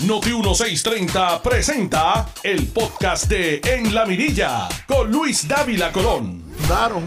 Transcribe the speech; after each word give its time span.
Noti 0.00 0.30
1630 0.30 1.40
presenta 1.40 2.28
el 2.42 2.66
podcast 2.66 3.30
de 3.30 3.60
En 3.64 3.94
la 3.94 4.04
Mirilla 4.04 4.68
con 4.88 5.10
Luis 5.10 5.46
Dávila 5.46 5.92
Colón. 5.92 6.42
Daron 6.68 7.04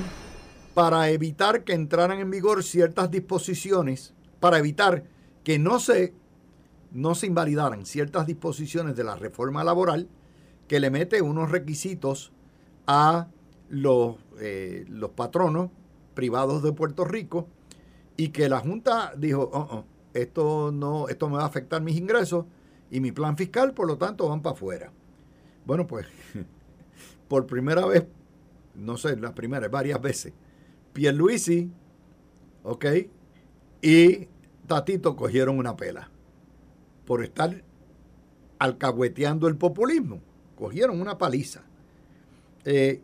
para 0.74 1.10
evitar 1.10 1.64
que 1.66 1.74
entraran 1.74 2.20
en 2.20 2.32
vigor 2.32 2.64
ciertas 2.64 3.12
disposiciones, 3.12 4.14
para 4.40 4.58
evitar 4.58 5.04
que 5.44 5.60
no 5.60 5.80
se, 5.80 6.16
no 6.92 7.14
se 7.14 7.28
invalidaran 7.28 7.86
ciertas 7.86 8.26
disposiciones 8.26 8.96
de 8.96 9.04
la 9.04 9.16
reforma 9.16 9.66
laboral 9.66 10.08
que 10.68 10.80
le 10.80 10.90
mete 10.90 11.22
unos 11.22 11.52
requisitos 11.52 12.32
a 12.88 13.28
los, 13.70 14.16
eh, 14.40 14.86
los 14.88 15.12
patronos 15.12 15.72
privados 16.16 16.64
de 16.64 16.72
Puerto 16.72 17.04
Rico 17.04 17.50
y 18.16 18.30
que 18.30 18.48
la 18.50 18.62
Junta 18.62 19.14
dijo, 19.16 19.52
oh, 19.54 19.68
oh, 19.72 19.86
esto, 20.14 20.72
no, 20.72 21.10
esto 21.10 21.30
me 21.30 21.36
va 21.36 21.44
a 21.44 21.48
afectar 21.48 21.82
mis 21.82 21.98
ingresos 21.98 22.46
y 22.90 23.00
mi 23.00 23.12
plan 23.12 23.38
fiscal, 23.38 23.74
por 23.74 23.88
lo 23.88 23.98
tanto, 23.98 24.28
van 24.30 24.42
para 24.42 24.56
afuera. 24.56 24.92
Bueno, 25.66 25.88
pues, 25.88 26.08
por 27.28 27.46
primera 27.46 27.86
vez, 27.86 28.06
no 28.76 28.98
sé, 28.98 29.16
la 29.18 29.34
primera, 29.34 29.68
varias 29.68 30.02
veces, 30.02 30.34
Pierluisi, 30.94 31.72
¿ok? 32.64 32.86
Y 33.82 34.28
Tatito 34.68 35.16
cogieron 35.16 35.58
una 35.58 35.76
pela 35.76 36.10
por 37.06 37.24
estar 37.24 37.64
alcahueteando 38.60 39.48
el 39.48 39.58
populismo. 39.58 40.22
Cogieron 40.58 41.00
una 41.00 41.18
paliza. 41.18 41.64
Eh, 42.66 43.02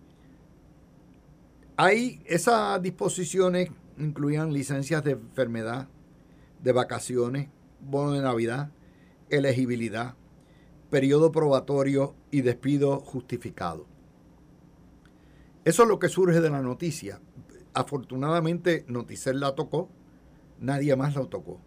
hay 1.78 2.22
esas 2.26 2.82
disposiciones 2.82 3.70
incluían 3.98 4.54
licencias 4.54 5.04
de 5.04 5.12
enfermedad, 5.12 5.88
de 6.62 6.72
vacaciones, 6.72 7.50
bono 7.82 8.14
de 8.14 8.22
Navidad, 8.22 8.72
elegibilidad, 9.36 10.16
periodo 10.90 11.32
probatorio 11.32 12.16
y 12.32 12.42
despido 12.42 13.00
justificado. 13.00 13.86
Eso 15.66 15.84
es 15.84 15.90
lo 15.90 16.00
que 16.00 16.10
surge 16.10 16.42
de 16.42 16.50
la 16.50 16.62
noticia. 16.62 17.20
Afortunadamente, 17.74 18.86
Noticel 18.88 19.40
la 19.40 19.56
tocó, 19.56 19.90
nadie 20.60 20.96
más 20.96 21.16
la 21.16 21.26
tocó. 21.26 21.60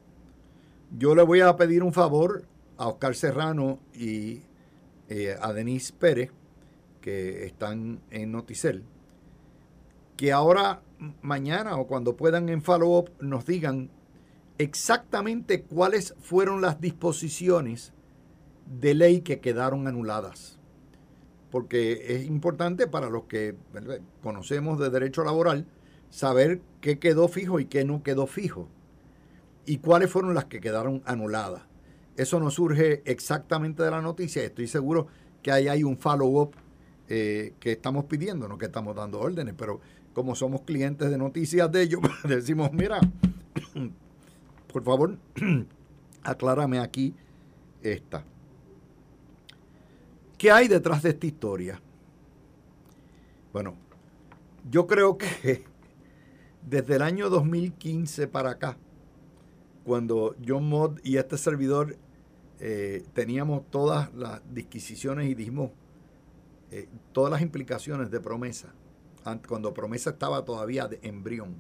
Yo 0.97 1.15
le 1.15 1.23
voy 1.23 1.41
a 1.41 1.57
pedir 1.57 1.83
un 1.83 1.93
favor 1.93 2.47
a 2.77 2.89
Oscar 2.89 3.15
Serrano 3.15 3.81
y 3.95 4.43
eh, 5.09 5.37
a 5.41 5.53
Denise 5.53 5.93
Pérez, 5.93 6.31
que 7.01 7.47
están 7.47 8.01
en 8.11 8.33
Noticel, 8.33 8.85
que 10.17 10.33
ahora, 10.33 10.83
mañana 11.23 11.77
o 11.77 11.87
cuando 11.87 12.17
puedan 12.17 12.49
en 12.49 12.63
follow-up, 12.63 13.11
nos 13.21 13.47
digan 13.47 13.91
exactamente 14.59 15.63
cuáles 15.63 16.15
fueron 16.21 16.61
las 16.61 16.81
disposiciones 16.81 17.93
de 18.67 18.95
ley 18.95 19.21
que 19.21 19.41
quedaron 19.41 19.87
anuladas. 19.87 20.59
Porque 21.51 22.17
es 22.17 22.27
importante 22.27 22.87
para 22.87 23.09
los 23.09 23.25
que 23.25 23.55
conocemos 24.23 24.79
de 24.79 24.91
derecho 24.91 25.25
laboral 25.25 25.67
saber 26.11 26.61
qué 26.81 26.99
quedó 26.99 27.29
fijo 27.29 27.61
y 27.61 27.67
qué 27.67 27.85
no 27.85 28.03
quedó 28.03 28.27
fijo. 28.27 28.69
Y 29.65 29.79
cuáles 29.79 30.11
fueron 30.11 30.35
las 30.35 30.47
que 30.47 30.61
quedaron 30.61 31.03
anuladas. 31.07 31.63
Eso 32.17 32.41
no 32.41 32.51
surge 32.51 33.03
exactamente 33.05 33.83
de 33.83 33.91
la 33.91 34.01
noticia. 34.01 34.43
Estoy 34.43 34.69
seguro 34.69 35.07
que 35.43 35.53
ahí 35.53 35.69
hay 35.69 35.85
un 35.85 35.99
follow-up 35.99 36.55
eh, 37.09 37.55
que 37.61 37.73
estamos 37.73 38.07
pidiendo, 38.07 38.49
no 38.49 38.59
que 38.59 38.67
estamos 38.67 38.97
dando 38.97 39.21
órdenes, 39.21 39.55
pero 39.57 39.81
como 40.13 40.35
somos 40.35 40.63
clientes 40.63 41.11
de 41.11 41.19
noticias 41.19 41.71
de 41.71 41.83
ellos, 41.83 42.01
decimos, 42.25 42.73
mira, 42.73 43.01
por 44.73 44.83
favor, 44.83 45.19
aclárame 46.23 46.79
aquí 46.79 47.15
esta. 47.83 48.25
¿Qué 50.39 50.51
hay 50.51 50.69
detrás 50.69 51.03
de 51.03 51.11
esta 51.11 51.27
historia? 51.27 51.81
Bueno, 53.53 53.75
yo 54.71 54.87
creo 54.87 55.17
que 55.17 55.65
desde 56.67 56.97
el 56.97 57.03
año 57.03 57.31
2015 57.31 58.29
para 58.29 58.51
acá, 58.51 58.77
cuando 59.85 60.35
John 60.47 60.69
Mott 60.69 61.01
y 61.05 61.17
este 61.17 61.39
servidor 61.39 61.97
eh, 62.59 63.05
teníamos 63.13 63.71
todas 63.71 64.13
las 64.15 64.43
disquisiciones 64.53 65.29
y 65.29 65.35
dijimos 65.35 65.71
eh, 66.71 66.89
todas 67.13 67.31
las 67.31 67.41
implicaciones 67.41 68.11
de 68.11 68.21
promesa, 68.21 68.75
cuando 69.49 69.73
promesa 69.73 70.11
estaba 70.11 70.45
todavía 70.45 70.89
de 70.89 70.99
embrión. 71.03 71.55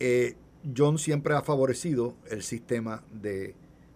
Eh, 0.00 0.36
John 0.76 0.98
siempre 0.98 1.34
ha 1.34 1.42
favorecido 1.42 2.14
el 2.30 2.42
sistema 2.42 3.02
de 3.12 3.54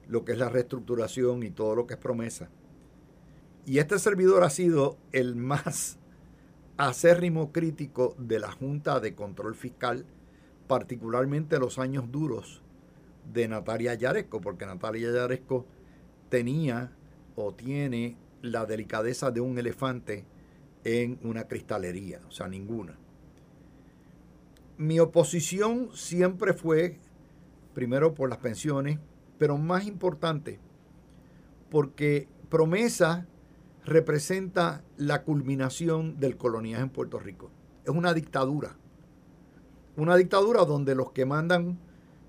lo 0.09 0.25
que 0.25 0.33
es 0.33 0.39
la 0.39 0.49
reestructuración 0.49 1.43
y 1.43 1.51
todo 1.51 1.75
lo 1.77 1.87
que 1.87 1.95
es 1.95 2.01
promesa. 2.01 2.49
Y 3.65 3.79
este 3.79 3.99
servidor 3.99 4.43
ha 4.45 4.51
sido 4.51 4.97
el 5.13 5.37
más 5.37 5.99
acérrimo 6.77 7.53
crítico 7.53 8.15
de 8.19 8.39
la 8.39 8.51
Junta 8.51 9.01
de 9.01 9.15
Control 9.15 9.55
Fiscal, 9.55 10.05
particularmente 10.67 11.59
los 11.59 11.79
años 11.79 12.11
duros 12.11 12.63
de 13.33 13.49
Natalia 13.49 13.95
Yaresco, 13.95 14.41
porque 14.41 14.67
Natalia 14.67 15.13
Yaresco 15.13 15.67
tenía 16.29 16.93
o 17.35 17.55
tiene 17.55 18.17
la 18.43 18.67
delicadeza 18.67 19.31
de 19.31 19.41
un 19.41 19.59
elefante 19.59 20.25
en 20.85 21.19
una 21.23 21.49
cristalería, 21.49 22.21
o 22.29 22.31
sea, 22.31 22.49
ninguna 22.49 22.97
mi 24.79 25.01
oposición 25.01 25.91
siempre 25.95 26.53
fue, 26.53 26.99
primero 27.75 28.15
por 28.15 28.29
las 28.29 28.39
pensiones, 28.39 28.99
pero 29.39 29.59
más 29.59 29.87
importante, 29.87 30.59
porque 31.71 32.29
promesa 32.49 33.27
representa 33.85 34.83
la 34.97 35.23
culminación 35.23 36.19
del 36.19 36.37
coloniaje 36.37 36.83
en 36.83 36.91
Puerto 36.91 37.19
Rico. 37.19 37.51
Es 37.85 37.91
una 37.91 38.13
dictadura. 38.13 38.77
Una 39.97 40.17
dictadura 40.17 40.65
donde 40.65 40.95
los 40.95 41.13
que 41.13 41.25
mandan 41.25 41.79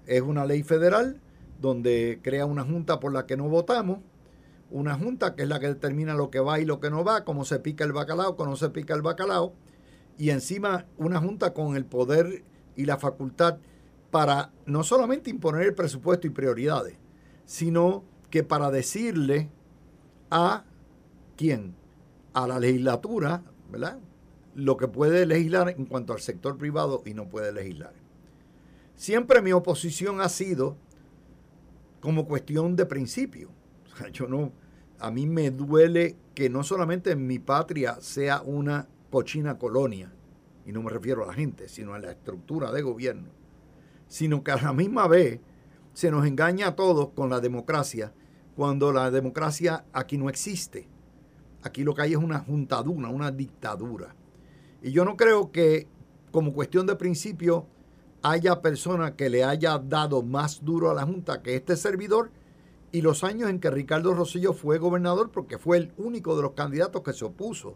es 0.06 0.22
una 0.22 0.46
ley 0.46 0.64
federal, 0.64 1.20
donde 1.60 2.20
crea 2.22 2.46
una 2.46 2.64
junta 2.64 3.00
por 3.00 3.12
la 3.12 3.26
que 3.26 3.36
no 3.36 3.50
votamos, 3.50 4.00
una 4.70 4.96
junta 4.96 5.36
que 5.36 5.44
es 5.44 5.50
la 5.50 5.60
que 5.60 5.68
determina 5.68 6.14
lo 6.14 6.30
que 6.30 6.40
va 6.40 6.60
y 6.60 6.66
lo 6.66 6.80
que 6.80 6.90
no 6.90 7.04
va, 7.04 7.24
cómo 7.26 7.46
se 7.46 7.60
pica 7.60 7.84
el 7.84 7.94
bacalao, 7.94 8.36
cómo 8.36 8.52
no 8.52 8.56
se 8.56 8.70
pica 8.70 8.94
el 8.94 9.02
bacalao, 9.02 9.54
y 10.18 10.32
encima 10.32 10.86
una 10.98 11.20
junta 11.20 11.54
con 11.54 11.76
el 11.76 11.86
poder 11.86 12.44
y 12.76 12.86
la 12.86 12.98
facultad 12.98 13.58
para 14.12 14.52
no 14.66 14.84
solamente 14.84 15.30
imponer 15.30 15.64
el 15.64 15.76
presupuesto 15.76 16.28
y 16.28 16.32
prioridades, 16.32 16.98
sino 17.46 18.04
que 18.30 18.44
para 18.44 18.72
decirle 18.72 19.50
a 20.30 20.66
quién, 21.36 21.76
a 22.34 22.48
la 22.48 22.60
legislatura, 22.60 23.44
¿verdad? 23.72 24.00
Lo 24.56 24.78
que 24.78 24.88
puede 24.88 25.26
legislar 25.26 25.70
en 25.70 25.86
cuanto 25.86 26.14
al 26.14 26.20
sector 26.20 26.58
privado 26.58 27.04
y 27.06 27.14
no 27.14 27.28
puede 27.30 27.52
legislar. 27.52 27.94
Siempre 28.96 29.42
mi 29.42 29.54
oposición 29.54 30.22
ha 30.22 30.30
sido 30.30 30.78
como 32.02 32.26
cuestión 32.26 32.76
de 32.76 32.86
principio. 32.86 33.50
yo 34.14 34.28
no, 34.28 34.52
a 35.00 35.12
mí 35.12 35.28
me 35.28 35.52
duele 35.52 36.16
que 36.34 36.50
no 36.50 36.64
solamente 36.64 37.12
en 37.12 37.28
mi 37.28 37.40
patria 37.40 37.98
sea 38.02 38.42
una 38.42 38.88
cochina 39.10 39.58
colonia, 39.58 40.12
y 40.66 40.72
no 40.72 40.82
me 40.82 40.90
refiero 40.90 41.24
a 41.24 41.28
la 41.28 41.34
gente, 41.34 41.70
sino 41.70 41.94
a 41.94 42.00
la 42.00 42.12
estructura 42.12 42.72
de 42.72 42.82
gobierno, 42.82 43.30
sino 44.08 44.44
que 44.44 44.52
a 44.52 44.62
la 44.62 44.74
misma 44.74 45.08
vez 45.08 45.40
se 45.94 46.12
nos 46.12 46.26
engaña 46.26 46.68
a 46.68 46.76
todos 46.76 47.10
con 47.10 47.30
la 47.30 47.40
democracia, 47.40 48.14
cuando 48.56 48.92
la 48.92 49.12
democracia 49.12 49.86
aquí 49.94 50.18
no 50.18 50.30
existe. 50.30 50.88
Aquí 51.64 51.84
lo 51.84 51.94
que 51.96 52.04
hay 52.04 52.12
es 52.12 52.18
una 52.18 52.40
juntadura, 52.40 53.10
una 53.10 53.32
dictadura. 53.32 54.16
Y 54.82 54.92
yo 54.92 55.06
no 55.06 55.16
creo 55.16 55.52
que 55.52 55.88
como 56.32 56.54
cuestión 56.54 56.86
de 56.86 56.96
principio 56.96 57.68
haya 58.22 58.62
persona 58.62 59.16
que 59.16 59.30
le 59.30 59.44
haya 59.44 59.78
dado 59.80 60.22
más 60.22 60.64
duro 60.64 60.92
a 60.92 60.94
la 60.94 61.04
Junta 61.04 61.42
que 61.42 61.56
este 61.56 61.78
servidor 61.78 62.32
y 62.92 63.02
los 63.02 63.24
años 63.24 63.50
en 63.50 63.60
que 63.60 63.70
Ricardo 63.70 64.14
Rosillo 64.14 64.54
fue 64.54 64.78
gobernador 64.80 65.32
porque 65.32 65.58
fue 65.58 65.78
el 65.78 65.94
único 65.98 66.36
de 66.36 66.42
los 66.42 66.52
candidatos 66.52 67.04
que 67.04 67.14
se 67.14 67.26
opuso 67.26 67.76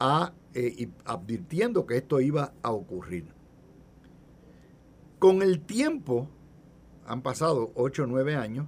a 0.00 0.32
eh, 0.54 0.88
advirtiendo 1.04 1.86
que 1.86 1.98
esto 1.98 2.20
iba 2.20 2.54
a 2.62 2.72
ocurrir. 2.72 3.26
Con 5.20 5.42
el 5.42 5.60
tiempo, 5.60 6.28
han 7.06 7.22
pasado 7.22 7.70
8 7.74 8.04
o 8.04 8.06
9 8.06 8.34
años, 8.34 8.66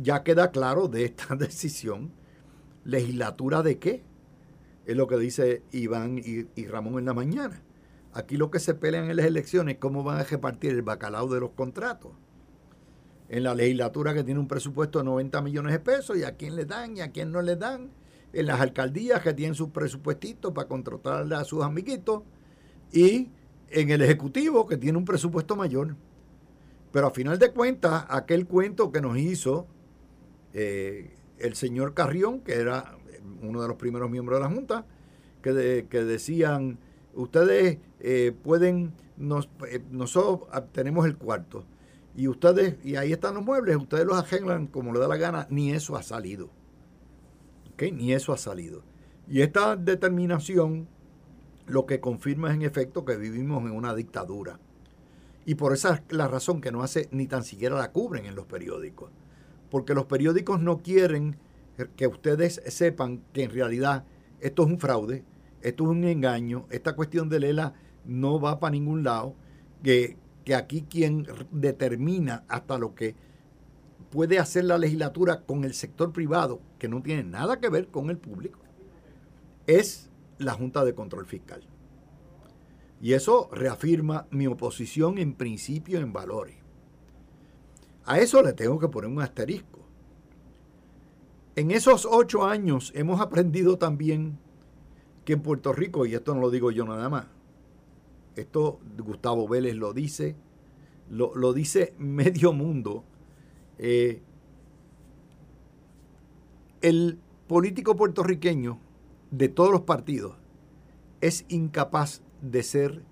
ya 0.00 0.24
queda 0.24 0.50
claro 0.50 0.88
de 0.88 1.04
esta 1.04 1.36
decisión, 1.36 2.10
legislatura 2.84 3.62
de 3.62 3.78
qué, 3.78 4.02
es 4.86 4.96
lo 4.96 5.06
que 5.06 5.18
dice 5.18 5.62
Iván 5.70 6.18
y, 6.18 6.48
y 6.60 6.66
Ramón 6.66 6.98
en 6.98 7.04
la 7.04 7.14
mañana. 7.14 7.62
Aquí 8.14 8.36
lo 8.36 8.50
que 8.50 8.58
se 8.58 8.74
pelean 8.74 9.08
en 9.08 9.16
las 9.16 9.26
elecciones 9.26 9.74
es 9.74 9.80
cómo 9.80 10.02
van 10.02 10.18
a 10.18 10.24
repartir 10.24 10.72
el 10.72 10.82
bacalao 10.82 11.28
de 11.28 11.40
los 11.40 11.50
contratos. 11.50 12.12
En 13.28 13.44
la 13.44 13.54
legislatura 13.54 14.12
que 14.12 14.24
tiene 14.24 14.40
un 14.40 14.48
presupuesto 14.48 14.98
de 14.98 15.04
90 15.04 15.40
millones 15.42 15.72
de 15.72 15.78
pesos 15.78 16.18
y 16.18 16.24
a 16.24 16.36
quién 16.36 16.56
le 16.56 16.64
dan 16.64 16.96
y 16.96 17.00
a 17.00 17.12
quién 17.12 17.30
no 17.30 17.40
le 17.40 17.56
dan 17.56 18.01
en 18.32 18.46
las 18.46 18.60
alcaldías 18.60 19.20
que 19.22 19.34
tienen 19.34 19.54
sus 19.54 19.70
presupuestitos 19.70 20.52
para 20.52 20.68
contratarle 20.68 21.34
a 21.34 21.44
sus 21.44 21.62
amiguitos 21.62 22.22
y 22.92 23.30
en 23.70 23.90
el 23.90 24.02
Ejecutivo 24.02 24.66
que 24.66 24.76
tiene 24.76 24.98
un 24.98 25.04
presupuesto 25.04 25.56
mayor. 25.56 25.96
Pero 26.92 27.06
a 27.06 27.10
final 27.10 27.38
de 27.38 27.50
cuentas, 27.50 28.04
aquel 28.08 28.46
cuento 28.46 28.92
que 28.92 29.00
nos 29.00 29.16
hizo 29.16 29.66
eh, 30.52 31.14
el 31.38 31.54
señor 31.54 31.94
Carrión, 31.94 32.40
que 32.40 32.54
era 32.54 32.96
uno 33.42 33.62
de 33.62 33.68
los 33.68 33.76
primeros 33.76 34.10
miembros 34.10 34.38
de 34.38 34.44
la 34.44 34.54
Junta, 34.54 34.86
que, 35.42 35.86
que 35.88 36.04
decían, 36.04 36.78
ustedes 37.14 37.78
eh, 38.00 38.32
pueden, 38.42 38.92
nos, 39.16 39.48
eh, 39.68 39.82
nosotros 39.90 40.48
tenemos 40.72 41.06
el 41.06 41.16
cuarto, 41.16 41.64
y 42.14 42.28
ustedes, 42.28 42.76
y 42.84 42.96
ahí 42.96 43.12
están 43.12 43.34
los 43.34 43.44
muebles, 43.44 43.76
ustedes 43.76 44.04
los 44.04 44.18
arreglan 44.18 44.66
como 44.66 44.92
le 44.92 45.00
da 45.00 45.08
la 45.08 45.16
gana, 45.16 45.46
ni 45.50 45.72
eso 45.72 45.96
ha 45.96 46.02
salido. 46.02 46.50
Ni 47.90 48.12
eso 48.12 48.32
ha 48.32 48.38
salido. 48.38 48.82
Y 49.28 49.40
esta 49.40 49.76
determinación 49.76 50.88
lo 51.66 51.86
que 51.86 52.00
confirma 52.00 52.50
es 52.50 52.54
en 52.54 52.62
efecto 52.62 53.04
que 53.04 53.16
vivimos 53.16 53.64
en 53.64 53.72
una 53.72 53.94
dictadura. 53.94 54.58
Y 55.44 55.56
por 55.56 55.72
esa 55.72 55.94
es 55.94 56.02
la 56.10 56.28
razón 56.28 56.60
que 56.60 56.70
no 56.70 56.82
hace 56.82 57.08
ni 57.10 57.26
tan 57.26 57.42
siquiera 57.42 57.76
la 57.76 57.92
cubren 57.92 58.26
en 58.26 58.34
los 58.34 58.46
periódicos. 58.46 59.10
Porque 59.70 59.94
los 59.94 60.04
periódicos 60.04 60.60
no 60.60 60.82
quieren 60.82 61.36
que 61.96 62.06
ustedes 62.06 62.62
sepan 62.66 63.22
que 63.32 63.44
en 63.44 63.50
realidad 63.50 64.04
esto 64.40 64.62
es 64.64 64.68
un 64.68 64.78
fraude, 64.78 65.24
esto 65.62 65.84
es 65.84 65.90
un 65.90 66.04
engaño, 66.04 66.66
esta 66.70 66.94
cuestión 66.94 67.28
de 67.28 67.40
Lela 67.40 67.74
no 68.04 68.40
va 68.40 68.60
para 68.60 68.72
ningún 68.72 69.02
lado, 69.04 69.34
que, 69.82 70.16
que 70.44 70.54
aquí 70.54 70.82
quien 70.82 71.26
determina 71.50 72.44
hasta 72.48 72.78
lo 72.78 72.94
que 72.94 73.14
puede 74.12 74.38
hacer 74.38 74.64
la 74.64 74.76
legislatura 74.76 75.40
con 75.40 75.64
el 75.64 75.72
sector 75.72 76.12
privado, 76.12 76.60
que 76.78 76.86
no 76.86 77.02
tiene 77.02 77.24
nada 77.24 77.58
que 77.58 77.70
ver 77.70 77.88
con 77.88 78.10
el 78.10 78.18
público, 78.18 78.60
es 79.66 80.10
la 80.38 80.52
Junta 80.52 80.84
de 80.84 80.94
Control 80.94 81.26
Fiscal. 81.26 81.62
Y 83.00 83.14
eso 83.14 83.48
reafirma 83.50 84.28
mi 84.30 84.46
oposición 84.46 85.16
en 85.16 85.32
principio 85.32 85.98
en 85.98 86.12
valores. 86.12 86.56
A 88.04 88.18
eso 88.18 88.42
le 88.42 88.52
tengo 88.52 88.78
que 88.78 88.88
poner 88.88 89.10
un 89.10 89.22
asterisco. 89.22 89.80
En 91.56 91.70
esos 91.70 92.06
ocho 92.08 92.44
años 92.44 92.92
hemos 92.94 93.20
aprendido 93.20 93.78
también 93.78 94.38
que 95.24 95.32
en 95.32 95.42
Puerto 95.42 95.72
Rico, 95.72 96.04
y 96.04 96.14
esto 96.14 96.34
no 96.34 96.40
lo 96.40 96.50
digo 96.50 96.70
yo 96.70 96.84
nada 96.84 97.08
más, 97.08 97.26
esto 98.36 98.78
Gustavo 98.98 99.48
Vélez 99.48 99.74
lo 99.74 99.94
dice, 99.94 100.36
lo, 101.08 101.52
dice 101.52 101.94
medio 101.98 102.52
mundo, 102.52 103.04
eh, 103.84 104.22
el 106.82 107.18
político 107.48 107.96
puertorriqueño 107.96 108.78
de 109.32 109.48
todos 109.48 109.72
los 109.72 109.80
partidos 109.80 110.36
es 111.20 111.44
incapaz 111.48 112.22
de 112.40 112.62
ser 112.62 113.02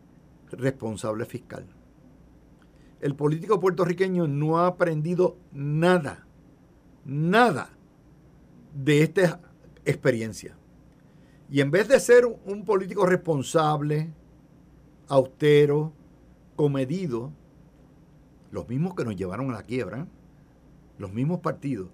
responsable 0.53 1.25
fiscal. 1.25 1.67
El 3.01 3.17
político 3.17 3.59
puertorriqueño 3.59 4.29
no 4.29 4.59
ha 4.59 4.69
aprendido 4.69 5.37
nada, 5.51 6.25
nada 7.05 7.71
de 8.73 9.03
esta 9.03 9.41
experiencia. 9.85 10.57
Y 11.51 11.63
en 11.63 11.73
vez 11.73 11.89
de 11.89 11.99
ser 11.99 12.27
un 12.27 12.65
político 12.65 13.07
responsable, 13.07 14.13
austero, 15.09 15.93
comedido, 16.55 17.33
los 18.53 18.69
mismos 18.69 18.95
que 18.95 19.05
nos 19.05 19.17
llevaron 19.17 19.51
a 19.51 19.55
la 19.55 19.63
quiebra, 19.65 20.07
los 21.01 21.13
mismos 21.13 21.41
partidos, 21.41 21.89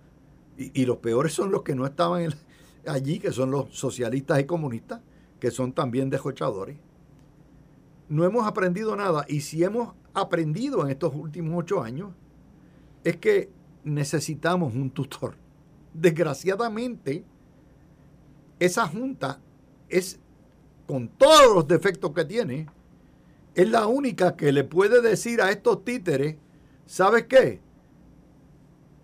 y, 0.59 0.85
los 0.85 0.97
peores 0.99 1.33
son 1.33 1.51
los 1.51 1.63
que 1.63 1.75
no 1.75 1.87
estaban 1.87 2.35
allí, 2.87 3.19
que 3.19 3.31
son 3.31 3.51
los 3.51 3.69
socialistas 3.71 4.41
y 4.41 4.45
comunistas, 4.45 5.01
que 5.39 5.51
son 5.51 5.73
también 5.73 6.11
desjochadores. 6.11 6.77
No 8.09 8.25
hemos 8.25 8.47
aprendido 8.47 8.97
nada, 8.97 9.25
y 9.29 9.43
si 9.43 9.63
hemos 9.63 9.95
aprendido 10.13 10.83
en 10.83 10.91
estos 10.91 11.15
últimos 11.15 11.55
ocho 11.57 11.83
años, 11.83 12.13
es 13.05 13.17
que 13.19 13.51
necesitamos 13.85 14.75
un 14.75 14.91
tutor. 14.91 15.35
Desgraciadamente, 15.95 17.25
esa 18.59 18.89
junta 18.89 19.41
es, 19.89 20.19
con 20.87 21.09
todos 21.09 21.55
los 21.55 21.69
defectos 21.69 22.13
que 22.13 22.25
tiene, 22.25 22.67
es 23.55 23.69
la 23.71 23.87
única 23.87 24.37
que 24.37 24.53
le 24.53 24.65
puede 24.65 25.01
decir 25.01 25.41
a 25.43 25.51
estos 25.51 25.85
títeres, 25.85 26.37
¿sabes 26.87 27.27
qué? 27.27 27.61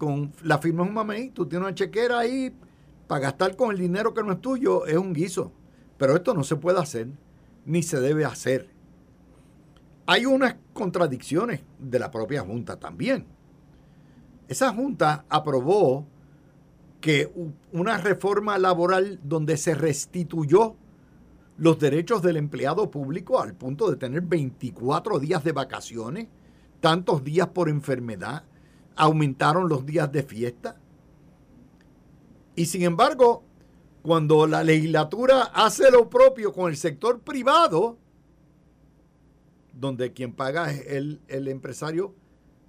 Con 0.03 0.33
la 0.43 0.59
firma 0.59 0.83
de 0.83 0.89
un 0.89 0.95
mamey, 0.97 1.31
tú 1.31 1.47
tienes 1.47 1.65
una 1.65 1.77
chequera 1.77 2.19
ahí 2.19 2.53
para 3.07 3.21
gastar 3.21 3.55
con 3.55 3.71
el 3.71 3.79
dinero 3.79 4.13
que 4.13 4.25
no 4.25 4.33
es 4.33 4.41
tuyo, 4.41 4.85
es 4.85 4.97
un 4.97 5.13
guiso. 5.13 5.53
Pero 5.97 6.17
esto 6.17 6.35
no 6.35 6.43
se 6.43 6.57
puede 6.57 6.81
hacer, 6.81 7.07
ni 7.65 7.85
se 7.85 8.01
debe 8.01 8.25
hacer. 8.25 8.69
Hay 10.07 10.27
unas 10.27 10.57
contradicciones 10.73 11.61
de 11.79 12.01
la 12.01 12.11
propia 12.11 12.41
Junta 12.41 12.81
también. 12.81 13.27
Esa 14.49 14.73
Junta 14.75 15.25
aprobó 15.29 16.05
que 17.01 17.33
una 17.71 17.97
reforma 17.97 18.59
laboral 18.59 19.21
donde 19.23 19.57
se 19.57 19.77
restituyó 19.77 20.75
los 21.59 21.79
derechos 21.79 22.23
del 22.23 22.39
empleado 22.39 22.91
público 22.91 23.41
al 23.41 23.55
punto 23.55 23.89
de 23.89 23.99
tener 23.99 24.23
24 24.23 25.21
días 25.21 25.45
de 25.45 25.53
vacaciones, 25.53 26.27
tantos 26.81 27.23
días 27.23 27.47
por 27.47 27.69
enfermedad, 27.69 28.43
aumentaron 28.97 29.69
los 29.69 29.87
días 29.87 30.11
de 30.13 30.23
fiesta. 30.23 30.81
Y 32.55 32.67
sin 32.67 32.83
embargo, 32.83 33.45
cuando 34.03 34.47
la 34.47 34.63
legislatura 34.65 35.43
hace 35.55 35.91
lo 35.91 36.11
propio 36.11 36.53
con 36.53 36.71
el 36.71 36.77
sector 36.77 37.21
privado, 37.21 37.99
donde 39.73 40.13
quien 40.13 40.33
paga 40.33 40.71
es 40.71 40.87
el, 40.89 41.49
empresario, 41.49 42.15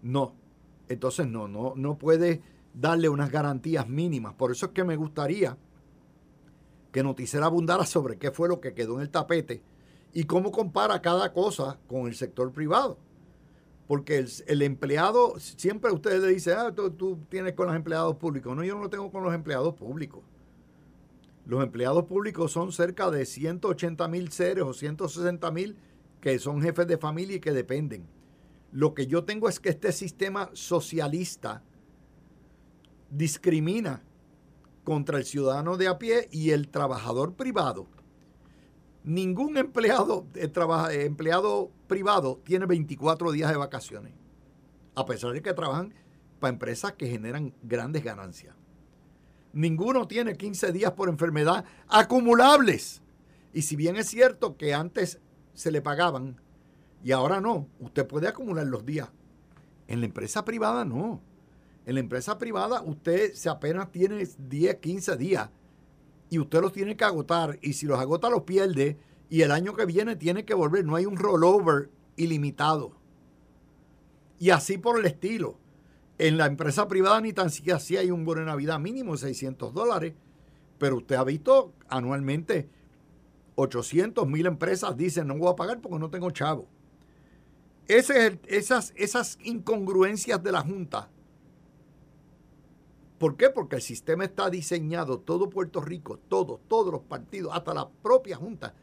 no. 0.02 0.36
Entonces 0.88 1.28
no, 1.28 1.48
no, 1.48 1.74
no 1.75 1.98
puede 1.98 2.42
darle 2.74 3.10
unas 3.10 3.31
garantías 3.31 3.88
mínimas. 3.88 4.34
Por 4.34 4.52
eso 4.52 4.68
es 4.68 4.72
que 4.72 4.84
me 4.84 4.96
gustaría 4.96 5.58
que 6.92 7.04
Noticera 7.04 7.48
abundara 7.48 7.86
sobre 7.86 8.18
qué 8.18 8.31
fue 8.31 8.48
lo 8.48 8.62
que 8.62 8.74
quedó 8.74 8.96
en 8.96 9.02
el 9.02 9.10
tapete 9.10 9.64
y 10.14 10.25
cómo 10.25 10.52
compara 10.52 11.02
cada 11.02 11.34
cosa 11.34 11.80
con 11.88 12.08
el 12.08 12.16
sector 12.16 12.52
privado. 12.52 12.98
Porque 13.88 14.25
el, 14.47 14.62
empleado, 14.62 15.38
siempre 15.39 15.91
ustedes 15.91 16.21
le 16.21 16.30
dicen, 16.30 16.56
ah, 16.57 16.74
tú, 16.74 16.89
tú, 16.91 17.19
tienes 17.30 17.53
con 17.53 17.68
los 17.68 17.75
empleados 17.75 18.15
públicos. 18.15 18.56
No, 18.56 18.63
yo 18.63 18.75
no 18.75 18.83
lo 18.83 18.89
tengo 18.89 19.12
con 19.12 19.24
los 19.24 19.33
empleados 19.33 19.74
públicos. 19.75 20.24
Los 21.45 21.62
empleados 21.62 22.06
públicos 22.06 22.51
son 22.51 22.71
cerca 22.71 23.12
de 23.12 23.25
180 23.25 24.07
mil 24.07 24.31
seres 24.31 24.63
o 24.63 24.74
160 24.74 25.51
mil 25.51 25.75
que 26.21 26.39
son 26.39 26.62
jefes 26.62 26.88
de 26.88 26.97
familia 26.97 27.35
y 27.35 27.39
que 27.41 27.51
dependen. 27.51 28.07
Lo 28.71 28.94
que 28.94 29.07
yo 29.07 29.25
tengo 29.25 29.50
es 29.50 29.59
que 29.59 29.69
este 29.69 29.91
sistema 29.91 30.50
socialista 30.53 31.62
discrimina 33.09 34.01
contra 34.86 35.17
el 35.17 35.25
ciudadano 35.25 35.75
de 35.75 35.88
a 35.88 35.98
pie 35.98 36.29
y 36.31 36.51
el 36.51 36.69
trabajador 36.69 37.34
privado. 37.34 37.88
Ningún 39.03 39.57
empleado, 39.57 40.27
eh, 40.33 40.50
eh, 40.50 41.05
empleado 41.05 41.72
privado 41.88 42.39
tiene 42.43 42.65
24 42.65 43.31
días 43.33 43.51
de 43.51 43.57
vacaciones, 43.57 44.13
a 44.95 45.05
pesar 45.05 45.33
de 45.33 45.41
que 45.41 45.53
trabajan 45.53 45.93
para 46.39 46.53
empresas 46.53 46.93
que 46.93 47.07
generan 47.07 47.53
grandes 47.63 48.03
ganancias. 48.03 48.55
Ninguno 49.51 50.07
tiene 50.07 50.38
15 50.38 50.72
días 50.72 50.93
por 50.93 51.10
enfermedad 51.10 51.65
acumulables. 51.89 53.01
Y 53.53 53.63
si 53.63 53.75
bien 53.75 53.98
es 53.98 54.07
cierto 54.07 54.57
que 54.57 54.74
antes 54.74 55.19
se 55.53 55.69
le 55.69 55.81
pagaban 55.81 56.41
y 57.03 57.12
ahora 57.12 57.41
no, 57.41 57.67
usted 57.79 58.07
puede 58.07 58.27
acumular 58.29 58.65
los 58.65 58.86
días. 58.86 59.10
En 59.88 60.00
la 60.00 60.05
empresa 60.05 60.45
privada 60.45 60.86
no. 60.86 61.22
En 61.86 61.95
la 61.95 62.00
empresa 62.00 62.38
privada 62.38 62.81
usted 62.81 63.33
se 63.33 63.50
apenas 63.50 63.91
tiene 63.91 64.25
10, 64.25 64.75
15 64.77 65.17
días 65.17 65.50
y 66.34 66.40
usted 66.40 66.62
los 66.62 66.74
tiene 66.74 66.98
que 66.98 67.04
agotar 67.04 67.60
y 67.62 67.74
si 67.74 67.86
los 67.86 68.00
agota 68.00 68.28
los 68.28 68.42
pierde 68.42 68.98
y 69.30 69.44
el 69.44 69.52
año 69.52 69.75
que 69.75 69.86
viene 69.86 70.16
tiene 70.16 70.46
que 70.46 70.56
volver. 70.56 70.84
No 70.84 70.96
hay 70.96 71.06
un 71.06 71.16
rollover 71.16 71.92
ilimitado. 72.16 72.94
Y 74.40 74.50
así 74.50 74.80
por 74.80 75.00
el 75.00 75.06
estilo. 75.06 75.60
En 76.18 76.38
la 76.38 76.48
empresa 76.48 76.88
privada 76.88 77.22
ni 77.22 77.34
tan 77.34 77.52
siquiera 77.52 77.78
así 77.78 77.98
hay 77.98 78.10
un 78.10 78.25
bono 78.25 78.44
Navidad 78.44 78.80
mínimo 78.80 79.12
de 79.12 79.20
600 79.20 79.75
dólares, 79.75 80.16
pero 80.80 80.98
usted 80.98 81.18
ha 81.18 81.24
visto 81.24 81.75
anualmente 81.88 82.68
800 83.54 84.28
mil 84.28 84.48
empresas 84.48 84.98
dicen 84.98 85.28
no 85.28 85.38
voy 85.38 85.52
a 85.52 85.56
pagar 85.56 85.82
porque 85.82 86.00
no 86.00 86.10
tengo 86.10 86.32
chavo. 86.32 86.68
esas, 87.88 88.92
esas 88.96 89.38
incongruencias 89.44 90.42
de 90.42 90.52
la 90.52 90.62
Junta 90.62 91.12
¿Por 93.24 93.38
qué? 93.38 93.50
Porque 93.50 93.77
el 93.77 93.82
sistema 93.82 94.25
está 94.25 94.50
diseñado, 94.50 95.18
todo 95.18 95.50
Puerto 95.50 95.80
Rico, 95.80 96.20
todos, 96.27 96.60
todos 96.68 96.92
los 96.92 97.03
partidos, 97.03 97.56
hasta 97.56 97.74
la 97.74 97.88
propia 97.88 98.36
Junta. 98.36 98.74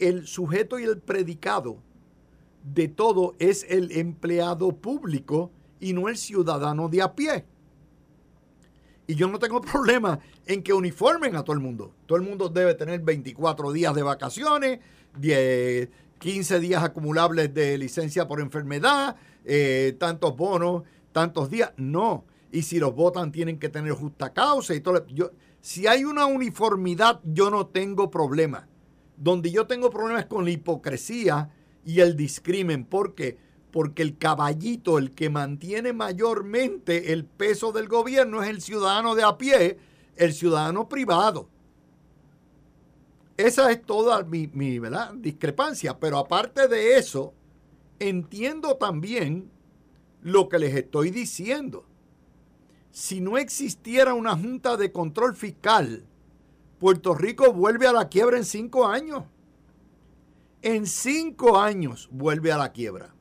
El 0.00 0.26
sujeto 0.26 0.80
y 0.80 0.82
el 0.82 0.98
predicado 0.98 1.76
de 2.64 2.88
todo 2.88 3.36
es 3.38 3.64
el 3.68 3.92
empleado 3.92 4.72
público 4.72 5.52
y 5.78 5.92
no 5.92 6.08
el 6.08 6.16
ciudadano 6.16 6.88
de 6.88 7.00
a 7.00 7.14
pie. 7.14 7.44
Y 9.06 9.14
yo 9.14 9.28
no 9.28 9.38
tengo 9.38 9.60
problema 9.72 10.18
en 10.46 10.64
que 10.64 10.72
uniformen 10.72 11.36
a 11.36 11.44
todo 11.44 11.54
el 11.54 11.62
mundo. 11.62 11.94
Todo 12.06 12.18
el 12.18 12.24
mundo 12.24 12.48
debe 12.48 12.74
tener 12.74 13.00
24 13.02 13.70
días 13.70 13.94
de 13.94 14.02
vacaciones, 14.02 14.80
15 16.18 16.58
días 16.58 16.82
acumulables 16.82 17.54
de 17.54 17.78
licencia 17.78 18.26
por 18.26 18.40
enfermedad, 18.40 19.14
eh, 19.44 19.94
tantos 19.96 20.36
bonos, 20.36 20.82
tantos 21.12 21.48
días. 21.48 21.72
No. 21.76 22.24
Y 22.52 22.62
si 22.62 22.78
los 22.78 22.94
votan 22.94 23.32
tienen 23.32 23.58
que 23.58 23.68
tener 23.68 23.92
justa 23.92 24.32
causa 24.32 24.74
y 24.74 24.80
todo. 24.80 25.06
Yo, 25.08 25.30
si 25.60 25.86
hay 25.86 26.04
una 26.04 26.26
uniformidad, 26.26 27.20
yo 27.24 27.50
no 27.50 27.66
tengo 27.66 28.10
problema. 28.10 28.68
Donde 29.16 29.50
yo 29.50 29.66
tengo 29.66 29.90
problemas 29.90 30.26
con 30.26 30.44
la 30.44 30.50
hipocresía 30.50 31.50
y 31.84 32.00
el 32.00 32.16
discrimen. 32.16 32.84
¿Por 32.84 33.14
qué? 33.14 33.38
Porque 33.70 34.02
el 34.02 34.18
caballito, 34.18 34.98
el 34.98 35.12
que 35.12 35.30
mantiene 35.30 35.92
mayormente 35.92 37.12
el 37.12 37.24
peso 37.24 37.72
del 37.72 37.86
gobierno, 37.86 38.42
es 38.42 38.48
el 38.48 38.60
ciudadano 38.60 39.14
de 39.14 39.22
a 39.22 39.36
pie, 39.38 39.78
el 40.16 40.32
ciudadano 40.32 40.88
privado. 40.88 41.48
Esa 43.36 43.70
es 43.70 43.82
toda 43.82 44.22
mi, 44.24 44.50
discrepancia. 45.16 45.98
Pero 45.98 46.18
aparte 46.18 46.68
de 46.68 46.96
eso, 46.96 47.32
entiendo 47.98 48.76
también 48.76 49.50
lo 50.22 50.48
que 50.48 50.58
les 50.58 50.74
estoy 50.74 51.10
diciendo. 51.10 51.86
Si 52.90 53.20
no 53.20 53.38
existiera 53.38 54.14
una 54.14 54.36
junta 54.36 54.76
de 54.76 54.92
control 54.92 55.36
fiscal, 55.36 56.04
Puerto 56.78 57.14
Rico 57.14 57.52
vuelve 57.52 57.86
a 57.86 57.92
la 57.92 58.08
quiebra 58.08 58.36
en 58.36 58.44
cinco 58.44 58.86
años. 58.86 59.24
En 60.62 60.86
cinco 60.86 61.58
años 61.58 62.08
vuelve 62.10 62.52
a 62.52 62.58
la 62.58 62.72
quiebra. 62.72 63.14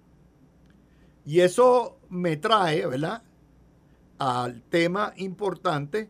Y 1.26 1.42
eso 1.42 1.98
me 2.10 2.38
trae, 2.38 2.86
¿verdad? 2.88 3.24
Al 4.18 4.64
tema 4.64 5.14
importante 5.18 6.10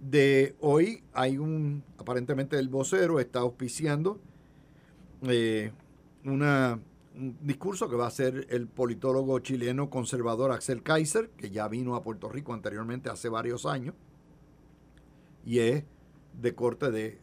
de 0.00 0.56
hoy. 0.60 1.04
Hay 1.12 1.38
un, 1.38 1.84
aparentemente 1.98 2.58
el 2.58 2.68
vocero 2.68 3.20
está 3.20 3.40
auspiciando 3.40 4.20
eh, 5.22 5.72
una 6.24 6.72
un 6.74 6.87
discurso 7.40 7.88
que 7.88 7.96
va 7.96 8.04
a 8.04 8.08
hacer 8.08 8.46
el 8.50 8.68
politólogo 8.68 9.38
chileno 9.40 9.90
conservador 9.90 10.52
Axel 10.52 10.82
Kaiser, 10.82 11.30
que 11.30 11.50
ya 11.50 11.68
vino 11.68 11.96
a 11.96 12.02
Puerto 12.02 12.28
Rico 12.28 12.54
anteriormente 12.54 13.10
hace 13.10 13.28
varios 13.28 13.66
años, 13.66 13.94
y 15.44 15.58
es 15.58 15.84
de 16.40 16.54
corte 16.54 16.90
de 16.90 17.20